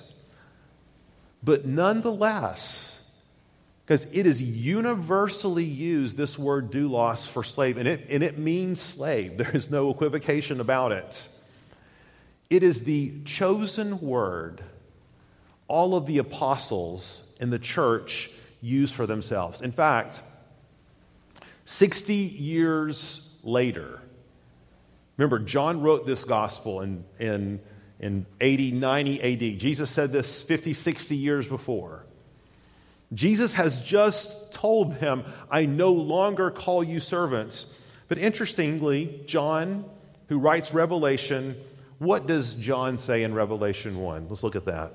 But 1.43 1.65
nonetheless, 1.65 2.90
because 3.91 4.07
it 4.13 4.25
is 4.25 4.41
universally 4.41 5.65
used, 5.65 6.15
this 6.15 6.39
word 6.39 6.71
doulos 6.71 7.27
for 7.27 7.43
slave, 7.43 7.75
and 7.75 7.85
it, 7.85 8.05
and 8.09 8.23
it 8.23 8.37
means 8.37 8.79
slave. 8.79 9.37
There 9.37 9.51
is 9.51 9.69
no 9.69 9.89
equivocation 9.89 10.61
about 10.61 10.93
it. 10.93 11.27
It 12.49 12.63
is 12.63 12.85
the 12.85 13.11
chosen 13.25 13.99
word 13.99 14.63
all 15.67 15.93
of 15.97 16.05
the 16.05 16.19
apostles 16.19 17.25
in 17.41 17.49
the 17.49 17.59
church 17.59 18.31
use 18.61 18.93
for 18.93 19.05
themselves. 19.05 19.59
In 19.59 19.73
fact, 19.73 20.21
60 21.65 22.13
years 22.13 23.35
later, 23.43 23.99
remember, 25.17 25.37
John 25.37 25.81
wrote 25.81 26.05
this 26.05 26.23
gospel 26.23 26.79
in, 26.79 27.03
in, 27.19 27.59
in 27.99 28.25
80, 28.39 28.71
90 28.71 29.21
AD. 29.53 29.59
Jesus 29.59 29.89
said 29.89 30.13
this 30.13 30.41
50, 30.41 30.73
60 30.75 31.17
years 31.17 31.45
before. 31.45 32.05
Jesus 33.13 33.53
has 33.53 33.81
just 33.81 34.53
told 34.53 34.99
them, 34.99 35.25
I 35.49 35.65
no 35.65 35.91
longer 35.91 36.49
call 36.49 36.83
you 36.83 36.99
servants. 36.99 37.73
But 38.07 38.17
interestingly, 38.17 39.21
John, 39.25 39.85
who 40.27 40.39
writes 40.39 40.73
Revelation, 40.73 41.55
what 41.99 42.25
does 42.25 42.55
John 42.55 42.97
say 42.97 43.23
in 43.23 43.33
Revelation 43.33 43.99
1? 43.99 44.27
Let's 44.29 44.43
look 44.43 44.55
at 44.55 44.65
that. 44.65 44.93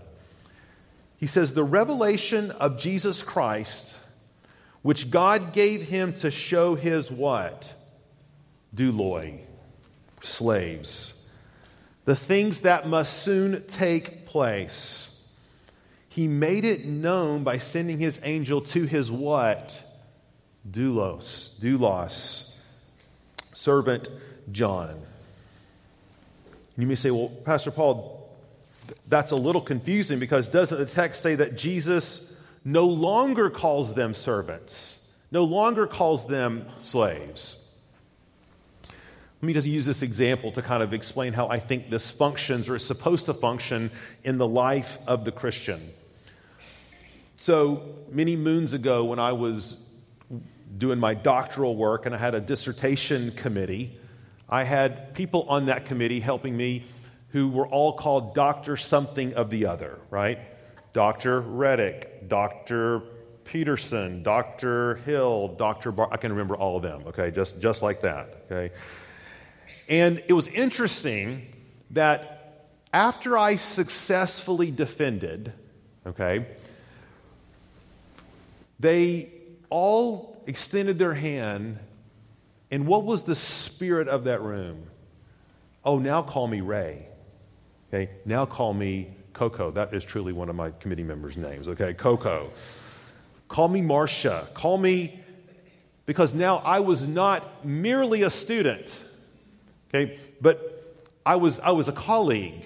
He 1.18 1.26
says, 1.26 1.54
The 1.54 1.64
revelation 1.64 2.50
of 2.50 2.78
Jesus 2.78 3.22
Christ, 3.22 3.98
which 4.82 5.10
God 5.10 5.52
gave 5.52 5.82
him 5.82 6.12
to 6.14 6.30
show 6.30 6.74
his 6.74 7.10
what? 7.10 7.72
Douloi, 8.74 9.40
slaves. 10.22 11.14
The 12.04 12.16
things 12.16 12.62
that 12.62 12.88
must 12.88 13.22
soon 13.22 13.64
take 13.66 14.26
place. 14.26 15.15
He 16.16 16.28
made 16.28 16.64
it 16.64 16.86
known 16.86 17.44
by 17.44 17.58
sending 17.58 17.98
his 17.98 18.18
angel 18.22 18.62
to 18.62 18.84
his 18.84 19.10
what? 19.10 19.84
Doulos, 20.66 21.60
doulos, 21.60 22.52
servant 23.52 24.08
John. 24.50 24.98
You 26.78 26.86
may 26.86 26.94
say, 26.94 27.10
well, 27.10 27.28
Pastor 27.44 27.70
Paul, 27.70 28.34
that's 29.06 29.30
a 29.30 29.36
little 29.36 29.60
confusing 29.60 30.18
because 30.18 30.48
doesn't 30.48 30.78
the 30.78 30.86
text 30.86 31.22
say 31.22 31.34
that 31.34 31.54
Jesus 31.54 32.34
no 32.64 32.86
longer 32.86 33.50
calls 33.50 33.92
them 33.92 34.14
servants, 34.14 35.06
no 35.30 35.44
longer 35.44 35.86
calls 35.86 36.26
them 36.26 36.64
slaves? 36.78 37.62
Let 39.42 39.46
me 39.46 39.52
just 39.52 39.66
use 39.66 39.84
this 39.84 40.00
example 40.00 40.50
to 40.52 40.62
kind 40.62 40.82
of 40.82 40.94
explain 40.94 41.34
how 41.34 41.48
I 41.48 41.58
think 41.58 41.90
this 41.90 42.10
functions 42.10 42.70
or 42.70 42.76
is 42.76 42.86
supposed 42.86 43.26
to 43.26 43.34
function 43.34 43.90
in 44.24 44.38
the 44.38 44.48
life 44.48 44.96
of 45.06 45.26
the 45.26 45.30
Christian. 45.30 45.92
So, 47.38 47.96
many 48.10 48.34
moons 48.34 48.72
ago, 48.72 49.04
when 49.04 49.18
I 49.18 49.32
was 49.32 49.76
doing 50.78 50.98
my 50.98 51.12
doctoral 51.12 51.76
work 51.76 52.06
and 52.06 52.14
I 52.14 52.18
had 52.18 52.34
a 52.34 52.40
dissertation 52.40 53.30
committee, 53.32 53.98
I 54.48 54.64
had 54.64 55.14
people 55.14 55.42
on 55.42 55.66
that 55.66 55.84
committee 55.84 56.18
helping 56.18 56.56
me 56.56 56.86
who 57.28 57.50
were 57.50 57.66
all 57.66 57.92
called 57.92 58.34
Dr. 58.34 58.78
something 58.78 59.34
of 59.34 59.50
the 59.50 59.66
other, 59.66 59.98
right? 60.08 60.38
Dr. 60.94 61.42
Reddick, 61.42 62.26
Dr. 62.26 63.02
Peterson, 63.44 64.22
Dr. 64.22 64.96
Hill, 65.04 65.48
Dr. 65.58 65.92
Bar. 65.92 66.08
I 66.10 66.16
can 66.16 66.32
remember 66.32 66.56
all 66.56 66.78
of 66.78 66.82
them, 66.82 67.02
okay, 67.08 67.30
just, 67.30 67.60
just 67.60 67.82
like 67.82 68.00
that, 68.00 68.46
okay? 68.50 68.74
And 69.90 70.22
it 70.26 70.32
was 70.32 70.48
interesting 70.48 71.52
that 71.90 72.64
after 72.94 73.36
I 73.36 73.56
successfully 73.56 74.70
defended, 74.70 75.52
okay, 76.06 76.46
they 78.78 79.32
all 79.70 80.42
extended 80.46 80.98
their 80.98 81.14
hand. 81.14 81.78
And 82.70 82.86
what 82.86 83.04
was 83.04 83.22
the 83.24 83.34
spirit 83.34 84.08
of 84.08 84.24
that 84.24 84.42
room? 84.42 84.86
Oh, 85.84 85.98
now 85.98 86.22
call 86.22 86.48
me 86.48 86.60
Ray. 86.60 87.06
Okay, 87.88 88.10
now 88.24 88.44
call 88.44 88.74
me 88.74 89.14
Coco. 89.32 89.70
That 89.70 89.94
is 89.94 90.04
truly 90.04 90.32
one 90.32 90.48
of 90.48 90.56
my 90.56 90.70
committee 90.70 91.04
members' 91.04 91.36
names. 91.36 91.68
Okay, 91.68 91.94
Coco. 91.94 92.50
Call 93.48 93.68
me 93.68 93.80
Marcia. 93.80 94.48
Call 94.54 94.78
me, 94.78 95.20
because 96.04 96.34
now 96.34 96.56
I 96.56 96.80
was 96.80 97.06
not 97.06 97.64
merely 97.64 98.22
a 98.22 98.30
student, 98.30 98.92
okay, 99.88 100.18
but 100.40 100.98
I 101.24 101.36
was, 101.36 101.60
I 101.60 101.70
was 101.70 101.86
a 101.86 101.92
colleague. 101.92 102.64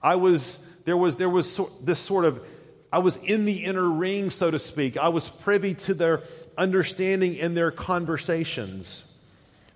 I 0.00 0.14
was, 0.14 0.64
there 0.84 0.96
was, 0.96 1.16
there 1.16 1.30
was 1.30 1.60
this 1.82 1.98
sort 1.98 2.24
of, 2.24 2.44
I 2.94 2.98
was 2.98 3.16
in 3.16 3.44
the 3.44 3.64
inner 3.64 3.90
ring, 3.90 4.30
so 4.30 4.52
to 4.52 4.58
speak. 4.60 4.96
I 4.96 5.08
was 5.08 5.28
privy 5.28 5.74
to 5.74 5.94
their 5.94 6.22
understanding 6.56 7.34
in 7.34 7.54
their 7.54 7.72
conversations. 7.72 9.02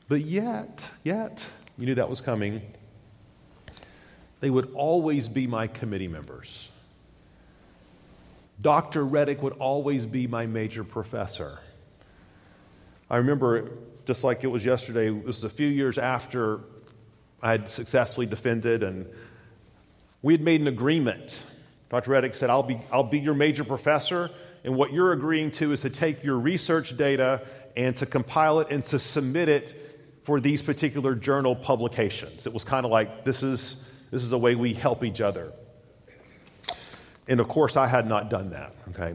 But 0.06 0.20
yet, 0.20 0.88
yet, 1.02 1.44
you 1.76 1.86
knew 1.86 1.96
that 1.96 2.08
was 2.08 2.20
coming. 2.20 2.62
They 4.38 4.50
would 4.50 4.70
always 4.72 5.26
be 5.26 5.48
my 5.48 5.66
committee 5.66 6.06
members. 6.06 6.68
Dr. 8.62 9.04
Reddick 9.04 9.42
would 9.42 9.54
always 9.54 10.06
be 10.06 10.28
my 10.28 10.46
major 10.46 10.84
professor. 10.84 11.58
I 13.10 13.16
remember, 13.16 13.68
just 14.06 14.22
like 14.22 14.44
it 14.44 14.46
was 14.46 14.64
yesterday, 14.64 15.10
this 15.10 15.42
was 15.42 15.42
a 15.42 15.50
few 15.50 15.66
years 15.66 15.98
after 15.98 16.60
I 17.42 17.50
had 17.50 17.68
successfully 17.68 18.26
defended, 18.26 18.84
and 18.84 19.06
we 20.22 20.34
had 20.34 20.40
made 20.40 20.60
an 20.60 20.68
agreement. 20.68 21.42
Dr. 21.90 22.10
Reddick 22.10 22.34
said, 22.34 22.50
I'll 22.50 22.62
be, 22.62 22.80
I'll 22.92 23.02
be 23.02 23.18
your 23.18 23.34
major 23.34 23.64
professor, 23.64 24.30
and 24.64 24.76
what 24.76 24.92
you're 24.92 25.12
agreeing 25.12 25.50
to 25.52 25.72
is 25.72 25.80
to 25.82 25.90
take 25.90 26.22
your 26.22 26.38
research 26.38 26.96
data 26.96 27.42
and 27.76 27.96
to 27.96 28.06
compile 28.06 28.60
it 28.60 28.68
and 28.70 28.84
to 28.84 28.98
submit 28.98 29.48
it 29.48 29.74
for 30.22 30.40
these 30.40 30.60
particular 30.60 31.14
journal 31.14 31.56
publications. 31.56 32.46
It 32.46 32.52
was 32.52 32.64
kind 32.64 32.84
of 32.84 32.92
like 32.92 33.24
this 33.24 33.42
is, 33.42 33.88
this 34.10 34.22
is 34.22 34.32
a 34.32 34.38
way 34.38 34.54
we 34.54 34.74
help 34.74 35.04
each 35.04 35.20
other. 35.20 35.52
And 37.28 37.40
of 37.40 37.48
course, 37.48 37.76
I 37.76 37.86
had 37.86 38.06
not 38.06 38.28
done 38.28 38.50
that, 38.50 38.74
okay? 38.90 39.14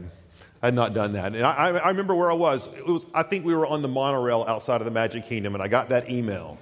I 0.62 0.68
had 0.68 0.74
not 0.74 0.94
done 0.94 1.12
that. 1.12 1.34
And 1.34 1.44
I, 1.44 1.70
I 1.70 1.88
remember 1.90 2.14
where 2.14 2.30
I 2.30 2.34
was. 2.34 2.68
It 2.68 2.86
was. 2.86 3.04
I 3.12 3.22
think 3.22 3.44
we 3.44 3.54
were 3.54 3.66
on 3.66 3.82
the 3.82 3.88
monorail 3.88 4.44
outside 4.48 4.80
of 4.80 4.86
the 4.86 4.90
Magic 4.90 5.26
Kingdom, 5.26 5.54
and 5.54 5.62
I 5.62 5.68
got 5.68 5.90
that 5.90 6.08
email. 6.08 6.58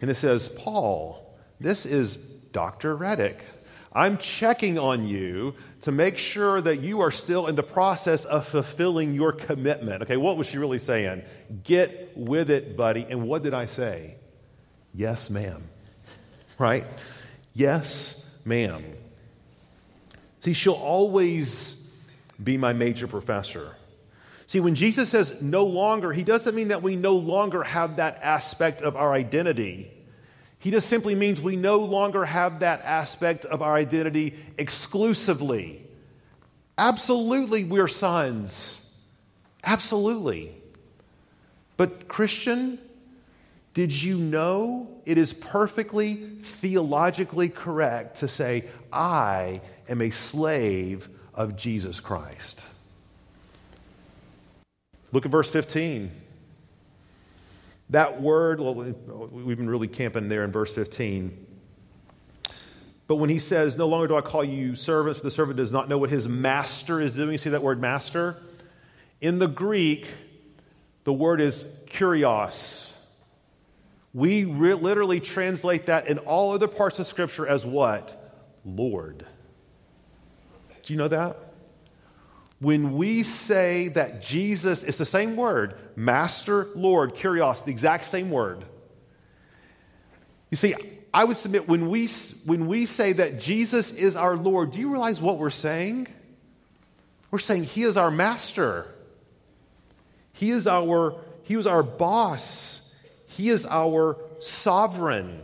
And 0.00 0.10
it 0.10 0.14
says, 0.16 0.48
Paul, 0.48 1.36
this 1.60 1.84
is 1.84 2.16
Dr. 2.16 2.96
Reddick. 2.96 3.44
I'm 3.96 4.18
checking 4.18 4.78
on 4.78 5.08
you 5.08 5.54
to 5.80 5.90
make 5.90 6.18
sure 6.18 6.60
that 6.60 6.80
you 6.80 7.00
are 7.00 7.10
still 7.10 7.46
in 7.46 7.54
the 7.54 7.62
process 7.62 8.26
of 8.26 8.46
fulfilling 8.46 9.14
your 9.14 9.32
commitment. 9.32 10.02
Okay, 10.02 10.18
what 10.18 10.36
was 10.36 10.46
she 10.48 10.58
really 10.58 10.78
saying? 10.78 11.22
Get 11.64 12.12
with 12.14 12.50
it, 12.50 12.76
buddy. 12.76 13.06
And 13.08 13.26
what 13.26 13.42
did 13.42 13.54
I 13.54 13.64
say? 13.64 14.16
Yes, 14.94 15.30
ma'am. 15.30 15.64
Right? 16.58 16.84
Yes, 17.54 18.22
ma'am. 18.44 18.84
See, 20.40 20.52
she'll 20.52 20.74
always 20.74 21.88
be 22.42 22.58
my 22.58 22.74
major 22.74 23.06
professor. 23.06 23.74
See, 24.46 24.60
when 24.60 24.74
Jesus 24.74 25.08
says 25.08 25.40
no 25.40 25.64
longer, 25.64 26.12
he 26.12 26.22
doesn't 26.22 26.54
mean 26.54 26.68
that 26.68 26.82
we 26.82 26.96
no 26.96 27.16
longer 27.16 27.62
have 27.62 27.96
that 27.96 28.18
aspect 28.22 28.82
of 28.82 28.94
our 28.94 29.14
identity. 29.14 29.90
He 30.66 30.72
just 30.72 30.88
simply 30.88 31.14
means 31.14 31.40
we 31.40 31.54
no 31.54 31.78
longer 31.78 32.24
have 32.24 32.58
that 32.58 32.82
aspect 32.82 33.44
of 33.44 33.62
our 33.62 33.76
identity 33.76 34.34
exclusively. 34.58 35.80
Absolutely, 36.76 37.62
we're 37.62 37.86
sons. 37.86 38.84
Absolutely. 39.62 40.52
But, 41.76 42.08
Christian, 42.08 42.80
did 43.74 43.92
you 43.92 44.18
know 44.18 44.88
it 45.04 45.18
is 45.18 45.32
perfectly 45.32 46.16
theologically 46.42 47.48
correct 47.48 48.16
to 48.16 48.26
say, 48.26 48.64
I 48.92 49.60
am 49.88 50.02
a 50.02 50.10
slave 50.10 51.08
of 51.32 51.54
Jesus 51.54 52.00
Christ. 52.00 52.60
Look 55.12 55.24
at 55.24 55.30
verse 55.30 55.48
15. 55.48 56.10
That 57.90 58.20
word, 58.20 58.60
we've 58.60 59.56
been 59.56 59.70
really 59.70 59.88
camping 59.88 60.28
there 60.28 60.42
in 60.44 60.50
verse 60.50 60.74
15. 60.74 61.46
But 63.06 63.16
when 63.16 63.30
he 63.30 63.38
says, 63.38 63.76
No 63.76 63.86
longer 63.86 64.08
do 64.08 64.16
I 64.16 64.20
call 64.20 64.44
you 64.44 64.74
servants, 64.74 65.20
for 65.20 65.24
the 65.24 65.30
servant 65.30 65.56
does 65.56 65.70
not 65.70 65.88
know 65.88 65.98
what 65.98 66.10
his 66.10 66.28
master 66.28 67.00
is 67.00 67.12
doing. 67.12 67.32
You 67.32 67.38
see 67.38 67.50
that 67.50 67.62
word 67.62 67.80
master? 67.80 68.42
In 69.20 69.38
the 69.38 69.46
Greek, 69.46 70.08
the 71.04 71.12
word 71.12 71.40
is 71.40 71.64
kurios. 71.86 72.92
We 74.12 74.44
re- 74.44 74.74
literally 74.74 75.20
translate 75.20 75.86
that 75.86 76.08
in 76.08 76.18
all 76.18 76.52
other 76.52 76.66
parts 76.66 76.98
of 76.98 77.06
Scripture 77.06 77.46
as 77.46 77.64
what? 77.64 78.34
Lord. 78.64 79.24
Do 80.82 80.92
you 80.92 80.98
know 80.98 81.08
that? 81.08 81.45
When 82.58 82.96
we 82.96 83.22
say 83.22 83.88
that 83.88 84.22
Jesus, 84.22 84.82
it's 84.82 84.98
the 84.98 85.04
same 85.04 85.36
word, 85.36 85.74
Master, 85.94 86.68
Lord, 86.74 87.14
Kurios, 87.14 87.64
the 87.64 87.70
exact 87.70 88.06
same 88.06 88.30
word. 88.30 88.64
You 90.50 90.56
see, 90.56 90.74
I 91.12 91.24
would 91.24 91.36
submit 91.36 91.68
when 91.68 91.88
we, 91.88 92.06
when 92.44 92.66
we 92.66 92.86
say 92.86 93.12
that 93.14 93.40
Jesus 93.40 93.92
is 93.92 94.16
our 94.16 94.36
Lord, 94.36 94.70
do 94.70 94.80
you 94.80 94.90
realize 94.90 95.20
what 95.20 95.38
we're 95.38 95.50
saying? 95.50 96.08
We're 97.30 97.38
saying 97.38 97.64
He 97.64 97.82
is 97.82 97.96
our 97.96 98.10
master. 98.10 98.86
He 100.32 100.50
is 100.50 100.66
our, 100.66 101.18
he 101.42 101.54
is 101.54 101.66
our 101.66 101.82
boss. 101.82 102.92
He 103.26 103.48
is 103.48 103.66
our 103.66 104.18
sovereign. 104.40 105.42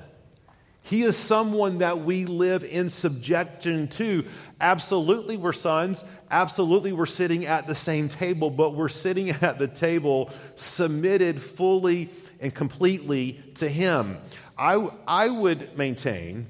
He 0.84 1.02
is 1.02 1.16
someone 1.16 1.78
that 1.78 2.00
we 2.00 2.26
live 2.26 2.64
in 2.64 2.90
subjection 2.90 3.88
to. 3.88 4.24
Absolutely, 4.62 5.36
we're 5.36 5.52
sons. 5.52 6.02
Absolutely, 6.30 6.92
we're 6.92 7.04
sitting 7.04 7.44
at 7.44 7.66
the 7.66 7.74
same 7.74 8.08
table, 8.08 8.48
but 8.48 8.74
we're 8.74 8.88
sitting 8.88 9.28
at 9.42 9.58
the 9.58 9.68
table 9.68 10.30
submitted 10.56 11.42
fully 11.42 12.08
and 12.40 12.54
completely 12.54 13.42
to 13.56 13.68
Him. 13.68 14.16
I, 14.56 14.88
I 15.06 15.28
would 15.28 15.76
maintain 15.76 16.46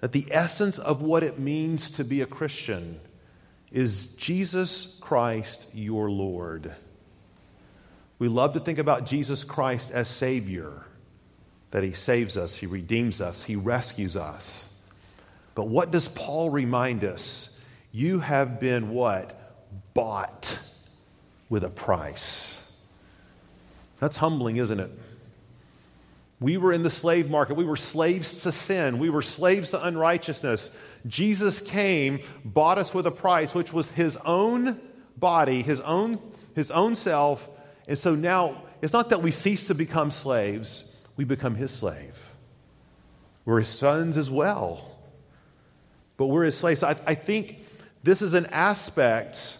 that 0.00 0.12
the 0.12 0.26
essence 0.30 0.78
of 0.78 1.02
what 1.02 1.22
it 1.22 1.38
means 1.38 1.92
to 1.92 2.04
be 2.04 2.22
a 2.22 2.26
Christian 2.26 2.98
is 3.70 4.08
Jesus 4.08 4.98
Christ 5.00 5.70
your 5.74 6.10
Lord. 6.10 6.74
We 8.18 8.28
love 8.28 8.54
to 8.54 8.60
think 8.60 8.78
about 8.78 9.06
Jesus 9.06 9.44
Christ 9.44 9.90
as 9.90 10.08
Savior 10.08 10.84
that 11.72 11.82
he 11.82 11.92
saves 11.92 12.36
us, 12.36 12.54
he 12.54 12.66
redeems 12.66 13.20
us, 13.20 13.42
he 13.42 13.56
rescues 13.56 14.14
us. 14.14 14.68
But 15.54 15.68
what 15.68 15.90
does 15.90 16.08
Paul 16.08 16.50
remind 16.50 17.04
us? 17.04 17.60
You 17.92 18.20
have 18.20 18.58
been 18.58 18.90
what? 18.90 19.40
Bought 19.94 20.58
with 21.48 21.64
a 21.64 21.70
price. 21.70 22.60
That's 24.00 24.16
humbling, 24.16 24.56
isn't 24.56 24.80
it? 24.80 24.90
We 26.40 26.56
were 26.56 26.72
in 26.72 26.82
the 26.82 26.90
slave 26.90 27.30
market. 27.30 27.54
We 27.54 27.64
were 27.64 27.76
slaves 27.76 28.42
to 28.42 28.52
sin. 28.52 28.98
We 28.98 29.08
were 29.08 29.22
slaves 29.22 29.70
to 29.70 29.86
unrighteousness. 29.86 30.70
Jesus 31.06 31.60
came, 31.60 32.20
bought 32.44 32.78
us 32.78 32.92
with 32.92 33.06
a 33.06 33.10
price, 33.10 33.54
which 33.54 33.72
was 33.72 33.90
his 33.92 34.16
own 34.24 34.80
body, 35.16 35.62
his 35.62 35.80
own, 35.80 36.18
his 36.54 36.70
own 36.70 36.96
self. 36.96 37.48
And 37.86 37.98
so 37.98 38.14
now 38.14 38.62
it's 38.82 38.92
not 38.92 39.10
that 39.10 39.22
we 39.22 39.30
cease 39.30 39.68
to 39.68 39.74
become 39.74 40.10
slaves, 40.10 40.84
we 41.16 41.24
become 41.24 41.54
his 41.54 41.70
slave. 41.70 42.34
We're 43.44 43.60
his 43.60 43.68
sons 43.68 44.18
as 44.18 44.30
well, 44.30 44.93
but 46.16 46.26
we're 46.26 46.44
his 46.44 46.56
slaves. 46.56 46.80
So 46.80 46.88
I, 46.88 46.96
I 47.06 47.14
think 47.14 47.58
this 48.02 48.22
is 48.22 48.34
an 48.34 48.46
aspect 48.46 49.58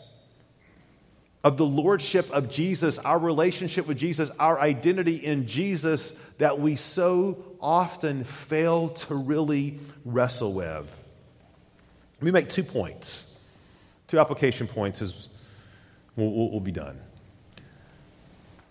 of 1.42 1.58
the 1.58 1.66
lordship 1.66 2.30
of 2.30 2.48
Jesus, 2.48 2.98
our 2.98 3.18
relationship 3.18 3.86
with 3.86 3.98
Jesus, 3.98 4.30
our 4.38 4.58
identity 4.58 5.16
in 5.16 5.46
Jesus 5.46 6.14
that 6.38 6.58
we 6.58 6.76
so 6.76 7.44
often 7.60 8.24
fail 8.24 8.88
to 8.88 9.14
really 9.14 9.78
wrestle 10.04 10.54
with. 10.54 10.90
Let 12.20 12.22
me 12.22 12.30
make 12.30 12.48
two 12.48 12.62
points, 12.62 13.30
two 14.08 14.18
application 14.18 14.66
points 14.66 15.02
as 15.02 15.28
we'll, 16.16 16.50
we'll 16.50 16.60
be 16.60 16.72
done. 16.72 16.98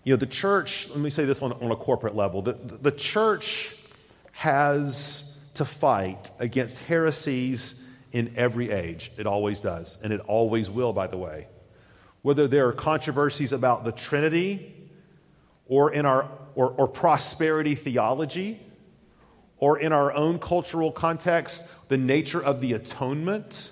You 0.02 0.14
know, 0.14 0.16
the 0.18 0.26
church, 0.26 0.88
let 0.90 0.98
me 0.98 1.10
say 1.10 1.24
this 1.24 1.40
on, 1.40 1.52
on 1.52 1.70
a 1.70 1.76
corporate 1.76 2.14
level 2.14 2.42
the, 2.42 2.52
the 2.52 2.90
church 2.90 3.74
has 4.32 5.33
to 5.54 5.64
fight 5.64 6.30
against 6.38 6.78
heresies 6.78 7.82
in 8.12 8.34
every 8.36 8.70
age. 8.70 9.12
It 9.16 9.26
always 9.26 9.60
does, 9.60 9.98
and 10.02 10.12
it 10.12 10.20
always 10.20 10.70
will, 10.70 10.92
by 10.92 11.06
the 11.06 11.18
way. 11.18 11.48
Whether 12.22 12.48
there 12.48 12.68
are 12.68 12.72
controversies 12.72 13.52
about 13.52 13.84
the 13.84 13.92
Trinity 13.92 14.74
or 15.66 15.92
in 15.92 16.06
our 16.06 16.28
or, 16.54 16.70
or 16.70 16.88
prosperity 16.88 17.74
theology, 17.74 18.60
or 19.58 19.78
in 19.78 19.92
our 19.92 20.12
own 20.12 20.38
cultural 20.38 20.92
context, 20.92 21.64
the 21.88 21.96
nature 21.96 22.42
of 22.42 22.60
the 22.60 22.74
atonement, 22.74 23.70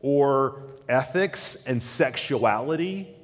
or 0.00 0.62
ethics 0.88 1.56
and 1.66 1.82
sexuality, 1.82 3.14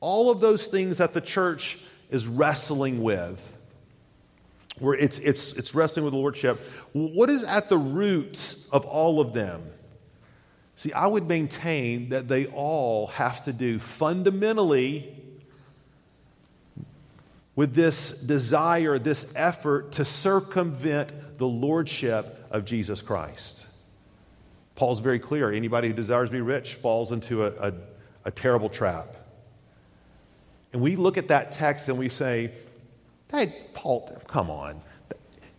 all 0.00 0.30
of 0.30 0.40
those 0.40 0.66
things 0.66 0.98
that 0.98 1.12
the 1.12 1.20
church 1.20 1.78
is 2.10 2.26
wrestling 2.26 3.02
with. 3.02 3.53
Where 4.78 4.94
it's, 4.94 5.18
it's, 5.18 5.52
it's 5.52 5.74
wrestling 5.74 6.04
with 6.04 6.14
the 6.14 6.18
lordship. 6.18 6.60
What 6.92 7.30
is 7.30 7.44
at 7.44 7.68
the 7.68 7.78
root 7.78 8.56
of 8.72 8.84
all 8.84 9.20
of 9.20 9.32
them? 9.32 9.62
See, 10.76 10.92
I 10.92 11.06
would 11.06 11.28
maintain 11.28 12.08
that 12.08 12.26
they 12.26 12.46
all 12.46 13.06
have 13.08 13.44
to 13.44 13.52
do 13.52 13.78
fundamentally 13.78 15.14
with 17.56 17.74
this 17.74 18.10
desire, 18.10 18.98
this 18.98 19.32
effort 19.36 19.92
to 19.92 20.04
circumvent 20.04 21.38
the 21.38 21.46
lordship 21.46 22.46
of 22.50 22.64
Jesus 22.64 23.00
Christ. 23.00 23.66
Paul's 24.74 24.98
very 24.98 25.20
clear 25.20 25.52
anybody 25.52 25.88
who 25.88 25.94
desires 25.94 26.30
to 26.30 26.32
be 26.32 26.40
rich 26.40 26.74
falls 26.74 27.12
into 27.12 27.44
a, 27.44 27.68
a, 27.68 27.72
a 28.24 28.30
terrible 28.32 28.68
trap. 28.68 29.16
And 30.72 30.82
we 30.82 30.96
look 30.96 31.16
at 31.16 31.28
that 31.28 31.52
text 31.52 31.88
and 31.88 31.96
we 31.96 32.08
say, 32.08 32.50
hey, 33.34 33.52
Paul, 33.72 34.20
come 34.26 34.50
on. 34.50 34.80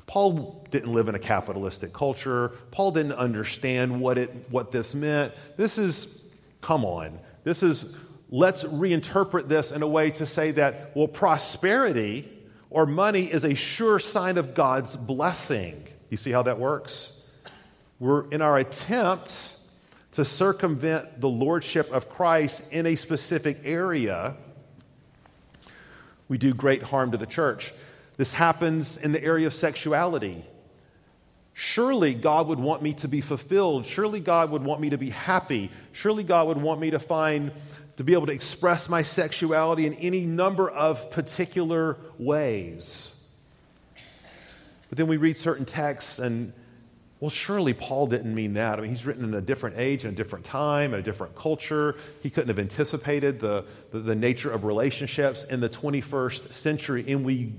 Paul 0.08 0.66
didn't 0.72 0.94
live 0.94 1.10
in 1.10 1.16
a 1.16 1.20
capitalistic 1.20 1.92
culture. 1.92 2.50
Paul 2.72 2.92
didn't 2.92 3.14
understand 3.14 4.00
what, 4.00 4.18
it, 4.18 4.30
what 4.50 4.72
this 4.72 4.96
meant. 4.96 5.34
This 5.58 5.78
is, 5.78 6.22
come 6.62 6.86
on. 6.86 7.20
This 7.44 7.64
is 7.64 7.96
let's 8.30 8.64
reinterpret 8.64 9.48
this 9.48 9.72
in 9.72 9.82
a 9.82 9.88
way 9.88 10.12
to 10.12 10.26
say 10.26 10.52
that, 10.52 10.96
well, 10.96 11.08
prosperity 11.08 12.32
or 12.70 12.86
money 12.86 13.26
is 13.26 13.44
a 13.44 13.56
sure 13.56 14.00
sign 14.00 14.38
of 14.38 14.54
God's 14.54 14.96
blessing. 14.96 15.88
You 16.10 16.18
see 16.18 16.32
how 16.32 16.44
that 16.44 16.60
works? 16.60 17.22
We're 18.00 18.30
in 18.30 18.42
our 18.42 18.58
attempt 18.58 19.52
to 20.14 20.24
circumvent 20.24 21.20
the 21.20 21.30
lordship 21.30 21.92
of 21.92 22.10
Christ 22.10 22.64
in 22.72 22.86
a 22.86 22.96
specific 22.96 23.60
area, 23.64 24.36
we 26.28 26.38
do 26.38 26.54
great 26.54 26.84
harm 26.84 27.12
to 27.12 27.18
the 27.18 27.26
church. 27.26 27.74
This 28.18 28.32
happens 28.32 28.98
in 28.98 29.12
the 29.12 29.24
area 29.24 29.48
of 29.48 29.54
sexuality. 29.54 30.46
Surely 31.54 32.14
God 32.14 32.48
would 32.48 32.60
want 32.60 32.82
me 32.82 32.94
to 32.96 33.08
be 33.08 33.22
fulfilled. 33.22 33.86
Surely 33.86 34.20
God 34.20 34.52
would 34.52 34.64
want 34.64 34.82
me 34.82 34.90
to 34.90 34.98
be 34.98 35.10
happy. 35.10 35.72
Surely 35.94 36.24
God 36.24 36.48
would 36.48 36.58
want 36.58 36.80
me 36.82 36.92
to 36.92 37.00
find 37.00 37.52
to 37.98 38.04
be 38.04 38.14
able 38.14 38.26
to 38.26 38.34
express 38.34 38.90
my 38.90 39.04
sexuality 39.04 39.86
in 39.86 39.94
any 39.94 40.26
number 40.26 40.70
of 40.70 41.12
particular 41.12 41.98
ways. 42.18 43.24
But 44.90 44.98
then 44.98 45.08
we 45.08 45.18
read 45.18 45.38
certain 45.38 45.66
texts, 45.66 46.20
and 46.20 46.52
well, 47.20 47.30
surely 47.30 47.74
Paul 47.74 48.07
didn't 48.07 48.36
mean 48.36 48.55
that. 48.55 48.78
I 48.78 48.82
mean, 48.82 48.89
he's 48.89 49.05
written 49.05 49.24
in 49.24 49.34
a 49.34 49.41
different 49.41 49.78
age, 49.78 50.03
in 50.03 50.11
a 50.11 50.16
different 50.16 50.43
time, 50.43 50.93
in 50.93 50.99
a 50.99 51.03
different 51.03 51.34
culture. 51.36 51.95
He 52.22 52.30
couldn't 52.30 52.49
have 52.49 52.59
anticipated 52.59 53.39
the, 53.39 53.66
the, 53.91 53.99
the 53.99 54.16
nature 54.16 54.51
of 54.51 54.66
relationships 54.66 55.45
in 55.45 55.61
the 55.61 55.70
21st 55.70 56.51
century. 56.51 57.05
And 57.07 57.24
we, 57.24 57.53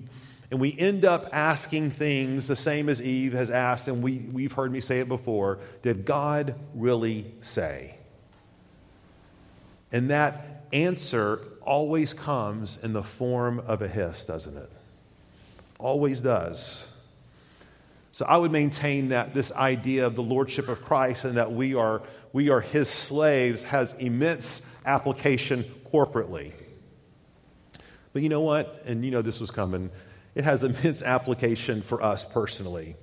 and 0.51 0.61
we 0.61 0.79
end 0.79 1.07
up 1.07 1.31
asking 1.33 1.91
things 1.91 2.47
the 2.47 2.57
same 2.57 2.91
as 2.91 3.01
Eve 3.01 3.33
has 3.33 3.49
asked, 3.49 3.89
and 3.89 4.03
we, 4.03 4.27
we've 4.31 4.53
heard 4.53 4.71
me 4.71 4.81
say 4.81 5.01
it 5.01 5.09
before 5.09 5.59
Did 5.83 6.05
God 6.05 6.55
really 6.75 7.33
say? 7.41 7.95
And 9.91 10.11
that 10.11 10.67
answer 10.73 11.41
always 11.63 12.13
comes 12.13 12.83
in 12.85 12.93
the 12.93 13.03
form 13.03 13.61
of 13.61 13.81
a 13.81 13.89
hiss, 13.89 14.27
doesn't 14.27 14.57
it? 14.57 14.71
Always 15.79 16.21
does. 16.21 16.87
So 18.17 18.25
I 18.25 18.39
would 18.39 18.51
maintain 18.51 19.11
that 19.11 19.35
this 19.35 19.53
idea 19.53 20.07
of 20.07 20.17
the 20.17 20.23
lordship 20.23 20.71
of 20.71 20.83
Christ 20.83 21.27
and 21.27 21.37
that 21.37 21.53
we 21.53 21.75
are, 21.75 22.01
we 22.33 22.49
are 22.49 22.63
his 22.63 22.89
slaves 22.89 23.63
has 23.65 23.93
immense 23.93 24.63
application 24.87 25.67
corporately. 25.93 26.53
But 28.15 28.23
you 28.23 28.31
know 28.31 28.41
what? 28.41 28.85
And 28.87 29.05
you 29.05 29.11
know 29.11 29.21
this 29.21 29.39
was 29.39 29.51
coming. 29.51 29.91
It 30.35 30.45
has 30.45 30.65
immense 30.65 31.03
application 31.03 31.83
for 31.83 32.03
us 32.03 32.25
personally. 32.25 32.97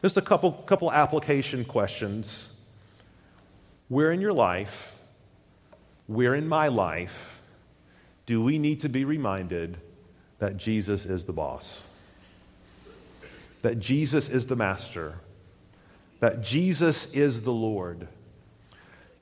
Just 0.00 0.16
a 0.16 0.22
couple, 0.22 0.52
couple 0.52 0.90
application 0.90 1.66
questions. 1.66 2.50
Where 3.88 4.12
in 4.12 4.22
your 4.22 4.32
life 4.32 4.96
where 6.06 6.34
in 6.34 6.48
my 6.48 6.68
life 6.68 7.38
do 8.24 8.42
we 8.42 8.58
need 8.58 8.80
to 8.80 8.88
be 8.88 9.04
reminded 9.04 9.76
that 10.38 10.56
Jesus 10.56 11.04
is 11.04 11.26
the 11.26 11.34
boss? 11.34 11.82
That 13.62 13.78
Jesus 13.78 14.28
is 14.28 14.46
the 14.46 14.56
master? 14.56 15.14
That 16.20 16.42
Jesus 16.42 17.12
is 17.12 17.42
the 17.42 17.52
Lord? 17.52 18.08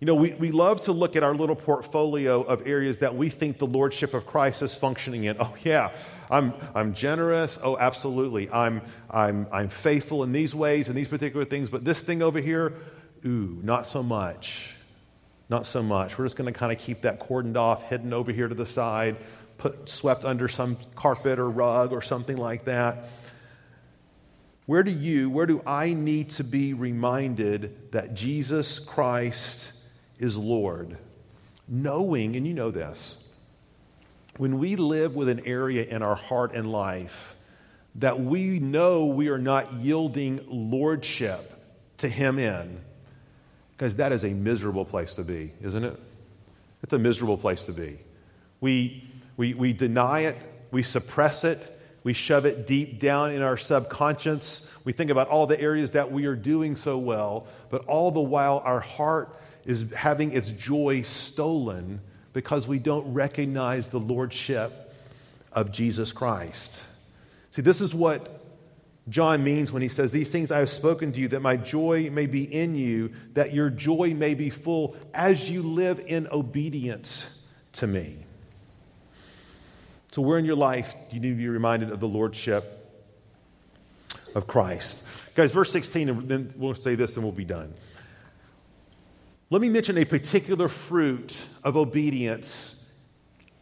You 0.00 0.06
know, 0.06 0.14
we, 0.14 0.32
we 0.32 0.50
love 0.50 0.80
to 0.82 0.92
look 0.92 1.14
at 1.14 1.22
our 1.22 1.34
little 1.34 1.54
portfolio 1.54 2.40
of 2.40 2.66
areas 2.66 3.00
that 3.00 3.14
we 3.14 3.28
think 3.28 3.58
the 3.58 3.66
Lordship 3.66 4.14
of 4.14 4.26
Christ 4.26 4.62
is 4.62 4.74
functioning 4.74 5.24
in. 5.24 5.36
Oh, 5.38 5.54
yeah, 5.62 5.90
I'm, 6.30 6.54
I'm 6.74 6.94
generous. 6.94 7.58
Oh, 7.62 7.76
absolutely. 7.76 8.50
I'm, 8.50 8.80
I'm, 9.10 9.46
I'm 9.52 9.68
faithful 9.68 10.22
in 10.24 10.32
these 10.32 10.54
ways 10.54 10.88
and 10.88 10.96
these 10.96 11.08
particular 11.08 11.44
things, 11.44 11.68
but 11.68 11.84
this 11.84 12.02
thing 12.02 12.22
over 12.22 12.40
here, 12.40 12.72
ooh, 13.26 13.60
not 13.62 13.86
so 13.86 14.02
much. 14.02 14.74
Not 15.50 15.66
so 15.66 15.82
much. 15.82 16.16
We're 16.16 16.24
just 16.24 16.36
going 16.36 16.50
to 16.50 16.58
kind 16.58 16.72
of 16.72 16.78
keep 16.78 17.02
that 17.02 17.20
cordoned 17.20 17.56
off, 17.56 17.82
hidden 17.82 18.14
over 18.14 18.32
here 18.32 18.48
to 18.48 18.54
the 18.54 18.66
side, 18.66 19.16
put 19.58 19.88
swept 19.90 20.24
under 20.24 20.48
some 20.48 20.78
carpet 20.94 21.38
or 21.38 21.50
rug 21.50 21.92
or 21.92 22.00
something 22.00 22.38
like 22.38 22.64
that. 22.64 23.08
Where 24.70 24.84
do 24.84 24.92
you, 24.92 25.30
where 25.30 25.46
do 25.46 25.60
I 25.66 25.94
need 25.94 26.30
to 26.30 26.44
be 26.44 26.74
reminded 26.74 27.90
that 27.90 28.14
Jesus 28.14 28.78
Christ 28.78 29.72
is 30.20 30.38
Lord? 30.38 30.96
Knowing, 31.66 32.36
and 32.36 32.46
you 32.46 32.54
know 32.54 32.70
this, 32.70 33.16
when 34.36 34.60
we 34.60 34.76
live 34.76 35.16
with 35.16 35.28
an 35.28 35.40
area 35.44 35.82
in 35.82 36.02
our 36.04 36.14
heart 36.14 36.52
and 36.54 36.70
life 36.70 37.34
that 37.96 38.20
we 38.20 38.60
know 38.60 39.06
we 39.06 39.28
are 39.28 39.40
not 39.40 39.72
yielding 39.72 40.38
lordship 40.48 41.52
to 41.96 42.08
Him 42.08 42.38
in, 42.38 42.80
because 43.72 43.96
that 43.96 44.12
is 44.12 44.22
a 44.22 44.30
miserable 44.32 44.84
place 44.84 45.16
to 45.16 45.24
be, 45.24 45.50
isn't 45.62 45.82
it? 45.82 45.98
It's 46.84 46.92
a 46.92 46.98
miserable 47.00 47.38
place 47.38 47.64
to 47.64 47.72
be. 47.72 47.98
We, 48.60 49.02
we, 49.36 49.52
we 49.52 49.72
deny 49.72 50.20
it, 50.20 50.36
we 50.70 50.84
suppress 50.84 51.42
it, 51.42 51.76
we 52.02 52.12
shove 52.12 52.46
it 52.46 52.66
deep 52.66 52.98
down 52.98 53.32
in 53.32 53.42
our 53.42 53.56
subconscious. 53.56 54.70
We 54.84 54.92
think 54.92 55.10
about 55.10 55.28
all 55.28 55.46
the 55.46 55.60
areas 55.60 55.90
that 55.92 56.10
we 56.10 56.26
are 56.26 56.36
doing 56.36 56.76
so 56.76 56.96
well, 56.96 57.46
but 57.68 57.84
all 57.86 58.10
the 58.10 58.20
while 58.20 58.62
our 58.64 58.80
heart 58.80 59.36
is 59.64 59.92
having 59.92 60.32
its 60.32 60.50
joy 60.50 61.02
stolen 61.02 62.00
because 62.32 62.66
we 62.66 62.78
don't 62.78 63.12
recognize 63.12 63.88
the 63.88 64.00
lordship 64.00 64.94
of 65.52 65.72
Jesus 65.72 66.12
Christ. 66.12 66.84
See, 67.50 67.62
this 67.62 67.80
is 67.80 67.92
what 67.92 68.40
John 69.08 69.42
means 69.42 69.72
when 69.72 69.82
he 69.82 69.88
says, 69.88 70.12
These 70.12 70.30
things 70.30 70.50
I 70.50 70.60
have 70.60 70.70
spoken 70.70 71.12
to 71.12 71.20
you, 71.20 71.28
that 71.28 71.40
my 71.40 71.56
joy 71.56 72.08
may 72.10 72.26
be 72.26 72.44
in 72.44 72.76
you, 72.76 73.12
that 73.34 73.52
your 73.52 73.68
joy 73.68 74.14
may 74.14 74.34
be 74.34 74.50
full 74.50 74.96
as 75.12 75.50
you 75.50 75.62
live 75.62 76.02
in 76.06 76.28
obedience 76.28 77.26
to 77.72 77.86
me. 77.86 78.24
So, 80.12 80.22
where 80.22 80.38
in 80.38 80.44
your 80.44 80.56
life 80.56 80.94
do 81.08 81.16
you 81.16 81.22
need 81.22 81.30
to 81.30 81.36
be 81.36 81.48
reminded 81.48 81.90
of 81.90 82.00
the 82.00 82.08
Lordship 82.08 82.76
of 84.34 84.46
Christ? 84.46 85.04
Guys, 85.34 85.52
verse 85.52 85.70
16, 85.70 86.08
and 86.08 86.28
then 86.28 86.52
we'll 86.56 86.74
say 86.74 86.96
this 86.96 87.16
and 87.16 87.24
we'll 87.24 87.32
be 87.32 87.44
done. 87.44 87.72
Let 89.50 89.62
me 89.62 89.68
mention 89.68 89.98
a 89.98 90.04
particular 90.04 90.68
fruit 90.68 91.36
of 91.62 91.76
obedience 91.76 92.76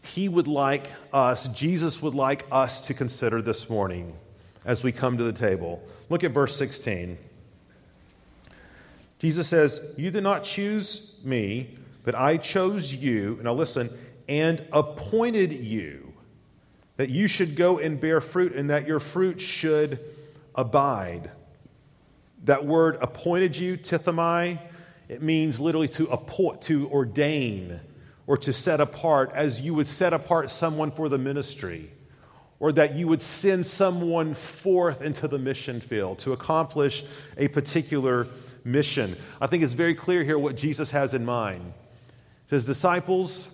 he 0.02 0.28
would 0.28 0.48
like 0.48 0.86
us, 1.12 1.48
Jesus 1.48 2.00
would 2.00 2.14
like 2.14 2.46
us 2.50 2.86
to 2.86 2.94
consider 2.94 3.42
this 3.42 3.68
morning 3.68 4.14
as 4.64 4.82
we 4.82 4.90
come 4.90 5.18
to 5.18 5.24
the 5.24 5.32
table. 5.32 5.82
Look 6.08 6.24
at 6.24 6.30
verse 6.30 6.56
16. 6.56 7.18
Jesus 9.18 9.48
says, 9.48 9.80
You 9.98 10.10
did 10.10 10.22
not 10.22 10.44
choose 10.44 11.18
me, 11.24 11.76
but 12.04 12.14
I 12.14 12.38
chose 12.38 12.94
you. 12.94 13.38
Now 13.42 13.52
listen, 13.52 13.90
and 14.28 14.64
appointed 14.72 15.52
you 15.52 16.07
that 16.98 17.08
you 17.08 17.28
should 17.28 17.56
go 17.56 17.78
and 17.78 17.98
bear 17.98 18.20
fruit 18.20 18.52
and 18.54 18.70
that 18.70 18.86
your 18.86 19.00
fruit 19.00 19.40
should 19.40 20.00
abide. 20.54 21.30
That 22.44 22.66
word 22.66 22.98
appointed 23.00 23.56
you, 23.56 23.78
tithemi, 23.78 24.58
it 25.08 25.22
means 25.22 25.58
literally 25.58 25.88
to 25.88 26.06
appoint, 26.08 26.60
to 26.62 26.90
ordain, 26.90 27.80
or 28.26 28.36
to 28.38 28.52
set 28.52 28.80
apart 28.80 29.30
as 29.32 29.60
you 29.60 29.74
would 29.74 29.86
set 29.86 30.12
apart 30.12 30.50
someone 30.50 30.90
for 30.90 31.08
the 31.08 31.18
ministry, 31.18 31.90
or 32.58 32.72
that 32.72 32.96
you 32.96 33.06
would 33.06 33.22
send 33.22 33.64
someone 33.64 34.34
forth 34.34 35.00
into 35.00 35.28
the 35.28 35.38
mission 35.38 35.80
field 35.80 36.18
to 36.18 36.32
accomplish 36.32 37.04
a 37.36 37.46
particular 37.46 38.26
mission. 38.64 39.16
I 39.40 39.46
think 39.46 39.62
it's 39.62 39.74
very 39.74 39.94
clear 39.94 40.24
here 40.24 40.38
what 40.38 40.56
Jesus 40.56 40.90
has 40.90 41.14
in 41.14 41.24
mind. 41.24 41.72
His 42.48 42.64
disciples, 42.64 43.48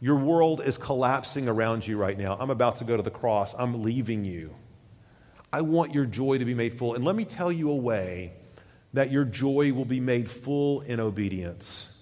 your 0.00 0.16
world 0.16 0.60
is 0.60 0.76
collapsing 0.76 1.48
around 1.48 1.86
you 1.86 1.96
right 1.96 2.18
now. 2.18 2.36
I'm 2.38 2.50
about 2.50 2.78
to 2.78 2.84
go 2.84 2.96
to 2.96 3.02
the 3.02 3.10
cross. 3.10 3.54
I'm 3.58 3.82
leaving 3.82 4.24
you. 4.24 4.54
I 5.52 5.60
want 5.60 5.94
your 5.94 6.04
joy 6.04 6.38
to 6.38 6.44
be 6.44 6.54
made 6.54 6.76
full. 6.76 6.94
And 6.94 7.04
let 7.04 7.14
me 7.14 7.24
tell 7.24 7.52
you 7.52 7.70
a 7.70 7.76
way 7.76 8.32
that 8.92 9.10
your 9.10 9.24
joy 9.24 9.72
will 9.72 9.84
be 9.84 10.00
made 10.00 10.30
full 10.30 10.80
in 10.82 11.00
obedience. 11.00 11.96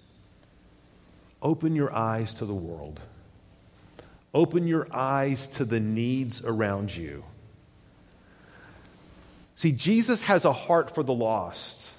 Open 1.40 1.74
your 1.74 1.92
eyes 1.92 2.34
to 2.34 2.46
the 2.46 2.54
world. 2.54 3.00
Open 4.34 4.66
your 4.66 4.88
eyes 4.90 5.46
to 5.48 5.64
the 5.64 5.80
needs 5.80 6.42
around 6.44 6.94
you. 6.94 7.24
See, 9.56 9.72
Jesus 9.72 10.22
has 10.22 10.44
a 10.44 10.52
heart 10.52 10.94
for 10.94 11.02
the 11.02 11.12
lost. 11.12 11.90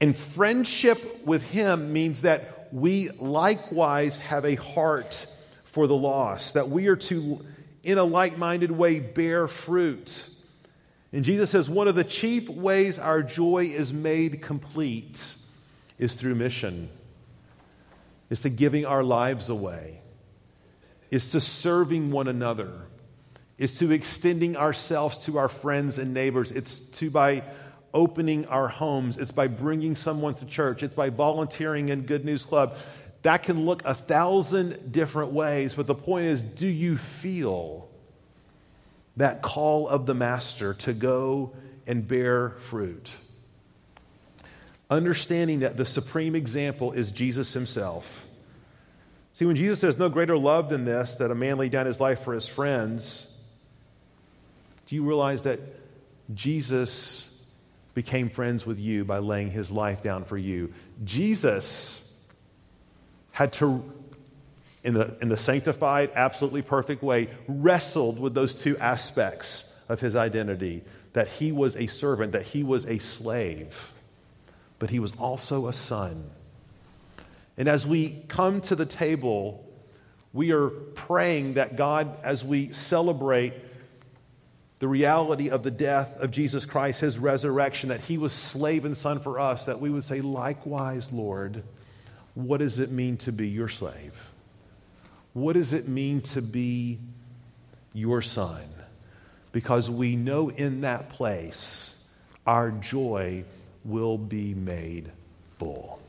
And 0.00 0.16
friendship 0.16 1.26
with 1.26 1.48
him 1.48 1.92
means 1.92 2.22
that 2.22 2.51
we 2.72 3.10
likewise 3.10 4.18
have 4.18 4.44
a 4.44 4.54
heart 4.54 5.26
for 5.64 5.86
the 5.86 5.94
lost, 5.94 6.54
that 6.54 6.68
we 6.68 6.88
are 6.88 6.96
to, 6.96 7.44
in 7.82 7.98
a 7.98 8.04
like 8.04 8.36
minded 8.38 8.70
way, 8.70 9.00
bear 9.00 9.46
fruit. 9.46 10.28
And 11.12 11.24
Jesus 11.24 11.50
says 11.50 11.68
one 11.68 11.88
of 11.88 11.94
the 11.94 12.04
chief 12.04 12.48
ways 12.48 12.98
our 12.98 13.22
joy 13.22 13.66
is 13.66 13.92
made 13.92 14.42
complete 14.42 15.34
is 15.98 16.14
through 16.14 16.34
mission, 16.34 16.88
is 18.30 18.42
to 18.42 18.48
giving 18.48 18.86
our 18.86 19.04
lives 19.04 19.48
away, 19.48 20.00
is 21.10 21.30
to 21.32 21.40
serving 21.40 22.10
one 22.10 22.28
another 22.28 22.72
is 23.62 23.78
to 23.78 23.92
extending 23.92 24.56
ourselves 24.56 25.24
to 25.26 25.38
our 25.38 25.48
friends 25.48 25.96
and 25.96 26.12
neighbors. 26.12 26.50
It's 26.50 26.80
to 26.80 27.10
by 27.10 27.44
opening 27.94 28.46
our 28.46 28.68
homes. 28.68 29.16
It's 29.16 29.32
by 29.32 29.48
bringing 29.48 29.96
someone 29.96 30.34
to 30.36 30.46
church. 30.46 30.82
It's 30.82 30.94
by 30.94 31.10
volunteering 31.10 31.88
in 31.88 32.02
Good 32.02 32.24
News 32.24 32.44
Club. 32.44 32.76
That 33.22 33.44
can 33.44 33.64
look 33.66 33.84
a 33.84 33.94
thousand 33.94 34.92
different 34.92 35.32
ways, 35.32 35.74
but 35.74 35.86
the 35.86 35.94
point 35.94 36.26
is 36.26 36.42
do 36.42 36.66
you 36.66 36.96
feel 36.96 37.88
that 39.16 39.42
call 39.42 39.88
of 39.88 40.06
the 40.06 40.14
Master 40.14 40.74
to 40.74 40.92
go 40.92 41.52
and 41.86 42.06
bear 42.06 42.50
fruit? 42.50 43.12
Understanding 44.90 45.60
that 45.60 45.76
the 45.76 45.86
supreme 45.86 46.34
example 46.34 46.92
is 46.92 47.12
Jesus 47.12 47.52
himself. 47.52 48.26
See, 49.34 49.46
when 49.46 49.56
Jesus 49.56 49.80
says, 49.80 49.98
No 49.98 50.08
greater 50.08 50.36
love 50.36 50.68
than 50.68 50.84
this, 50.84 51.16
that 51.16 51.30
a 51.30 51.34
man 51.34 51.58
lay 51.58 51.68
down 51.68 51.86
his 51.86 52.00
life 52.00 52.20
for 52.20 52.34
his 52.34 52.46
friends, 52.46 53.34
do 54.86 54.94
you 54.94 55.04
realize 55.04 55.44
that 55.44 55.60
Jesus 56.34 57.31
became 57.94 58.30
friends 58.30 58.64
with 58.66 58.78
you 58.78 59.04
by 59.04 59.18
laying 59.18 59.50
his 59.50 59.70
life 59.70 60.02
down 60.02 60.24
for 60.24 60.38
you? 60.38 60.72
Jesus 61.04 62.12
had 63.32 63.52
to, 63.54 63.82
in 64.84 64.94
the, 64.94 65.16
in 65.20 65.28
the 65.28 65.36
sanctified, 65.36 66.10
absolutely 66.14 66.62
perfect 66.62 67.02
way, 67.02 67.28
wrestled 67.48 68.18
with 68.18 68.34
those 68.34 68.54
two 68.54 68.76
aspects 68.78 69.74
of 69.88 70.00
his 70.00 70.16
identity 70.16 70.82
that 71.12 71.28
he 71.28 71.52
was 71.52 71.76
a 71.76 71.86
servant, 71.86 72.32
that 72.32 72.42
he 72.42 72.62
was 72.62 72.86
a 72.86 72.98
slave, 72.98 73.92
but 74.78 74.90
he 74.90 74.98
was 74.98 75.14
also 75.16 75.66
a 75.66 75.72
son. 75.72 76.30
And 77.56 77.68
as 77.68 77.86
we 77.86 78.22
come 78.28 78.60
to 78.62 78.74
the 78.74 78.86
table, 78.86 79.64
we 80.32 80.52
are 80.52 80.70
praying 80.70 81.54
that 81.54 81.76
God, 81.76 82.16
as 82.24 82.44
we 82.44 82.72
celebrate 82.72 83.52
the 84.82 84.88
reality 84.88 85.48
of 85.48 85.62
the 85.62 85.70
death 85.70 86.16
of 86.18 86.32
Jesus 86.32 86.66
Christ, 86.66 86.98
his 86.98 87.16
resurrection, 87.16 87.90
that 87.90 88.00
he 88.00 88.18
was 88.18 88.32
slave 88.32 88.84
and 88.84 88.96
son 88.96 89.20
for 89.20 89.38
us, 89.38 89.66
that 89.66 89.78
we 89.80 89.88
would 89.88 90.02
say, 90.02 90.20
likewise, 90.20 91.12
Lord, 91.12 91.62
what 92.34 92.58
does 92.58 92.80
it 92.80 92.90
mean 92.90 93.16
to 93.18 93.30
be 93.30 93.46
your 93.46 93.68
slave? 93.68 94.32
What 95.34 95.52
does 95.52 95.72
it 95.72 95.86
mean 95.86 96.20
to 96.22 96.42
be 96.42 96.98
your 97.94 98.22
son? 98.22 98.64
Because 99.52 99.88
we 99.88 100.16
know 100.16 100.48
in 100.48 100.80
that 100.80 101.10
place 101.10 101.94
our 102.44 102.72
joy 102.72 103.44
will 103.84 104.18
be 104.18 104.52
made 104.52 105.12
full. 105.60 106.01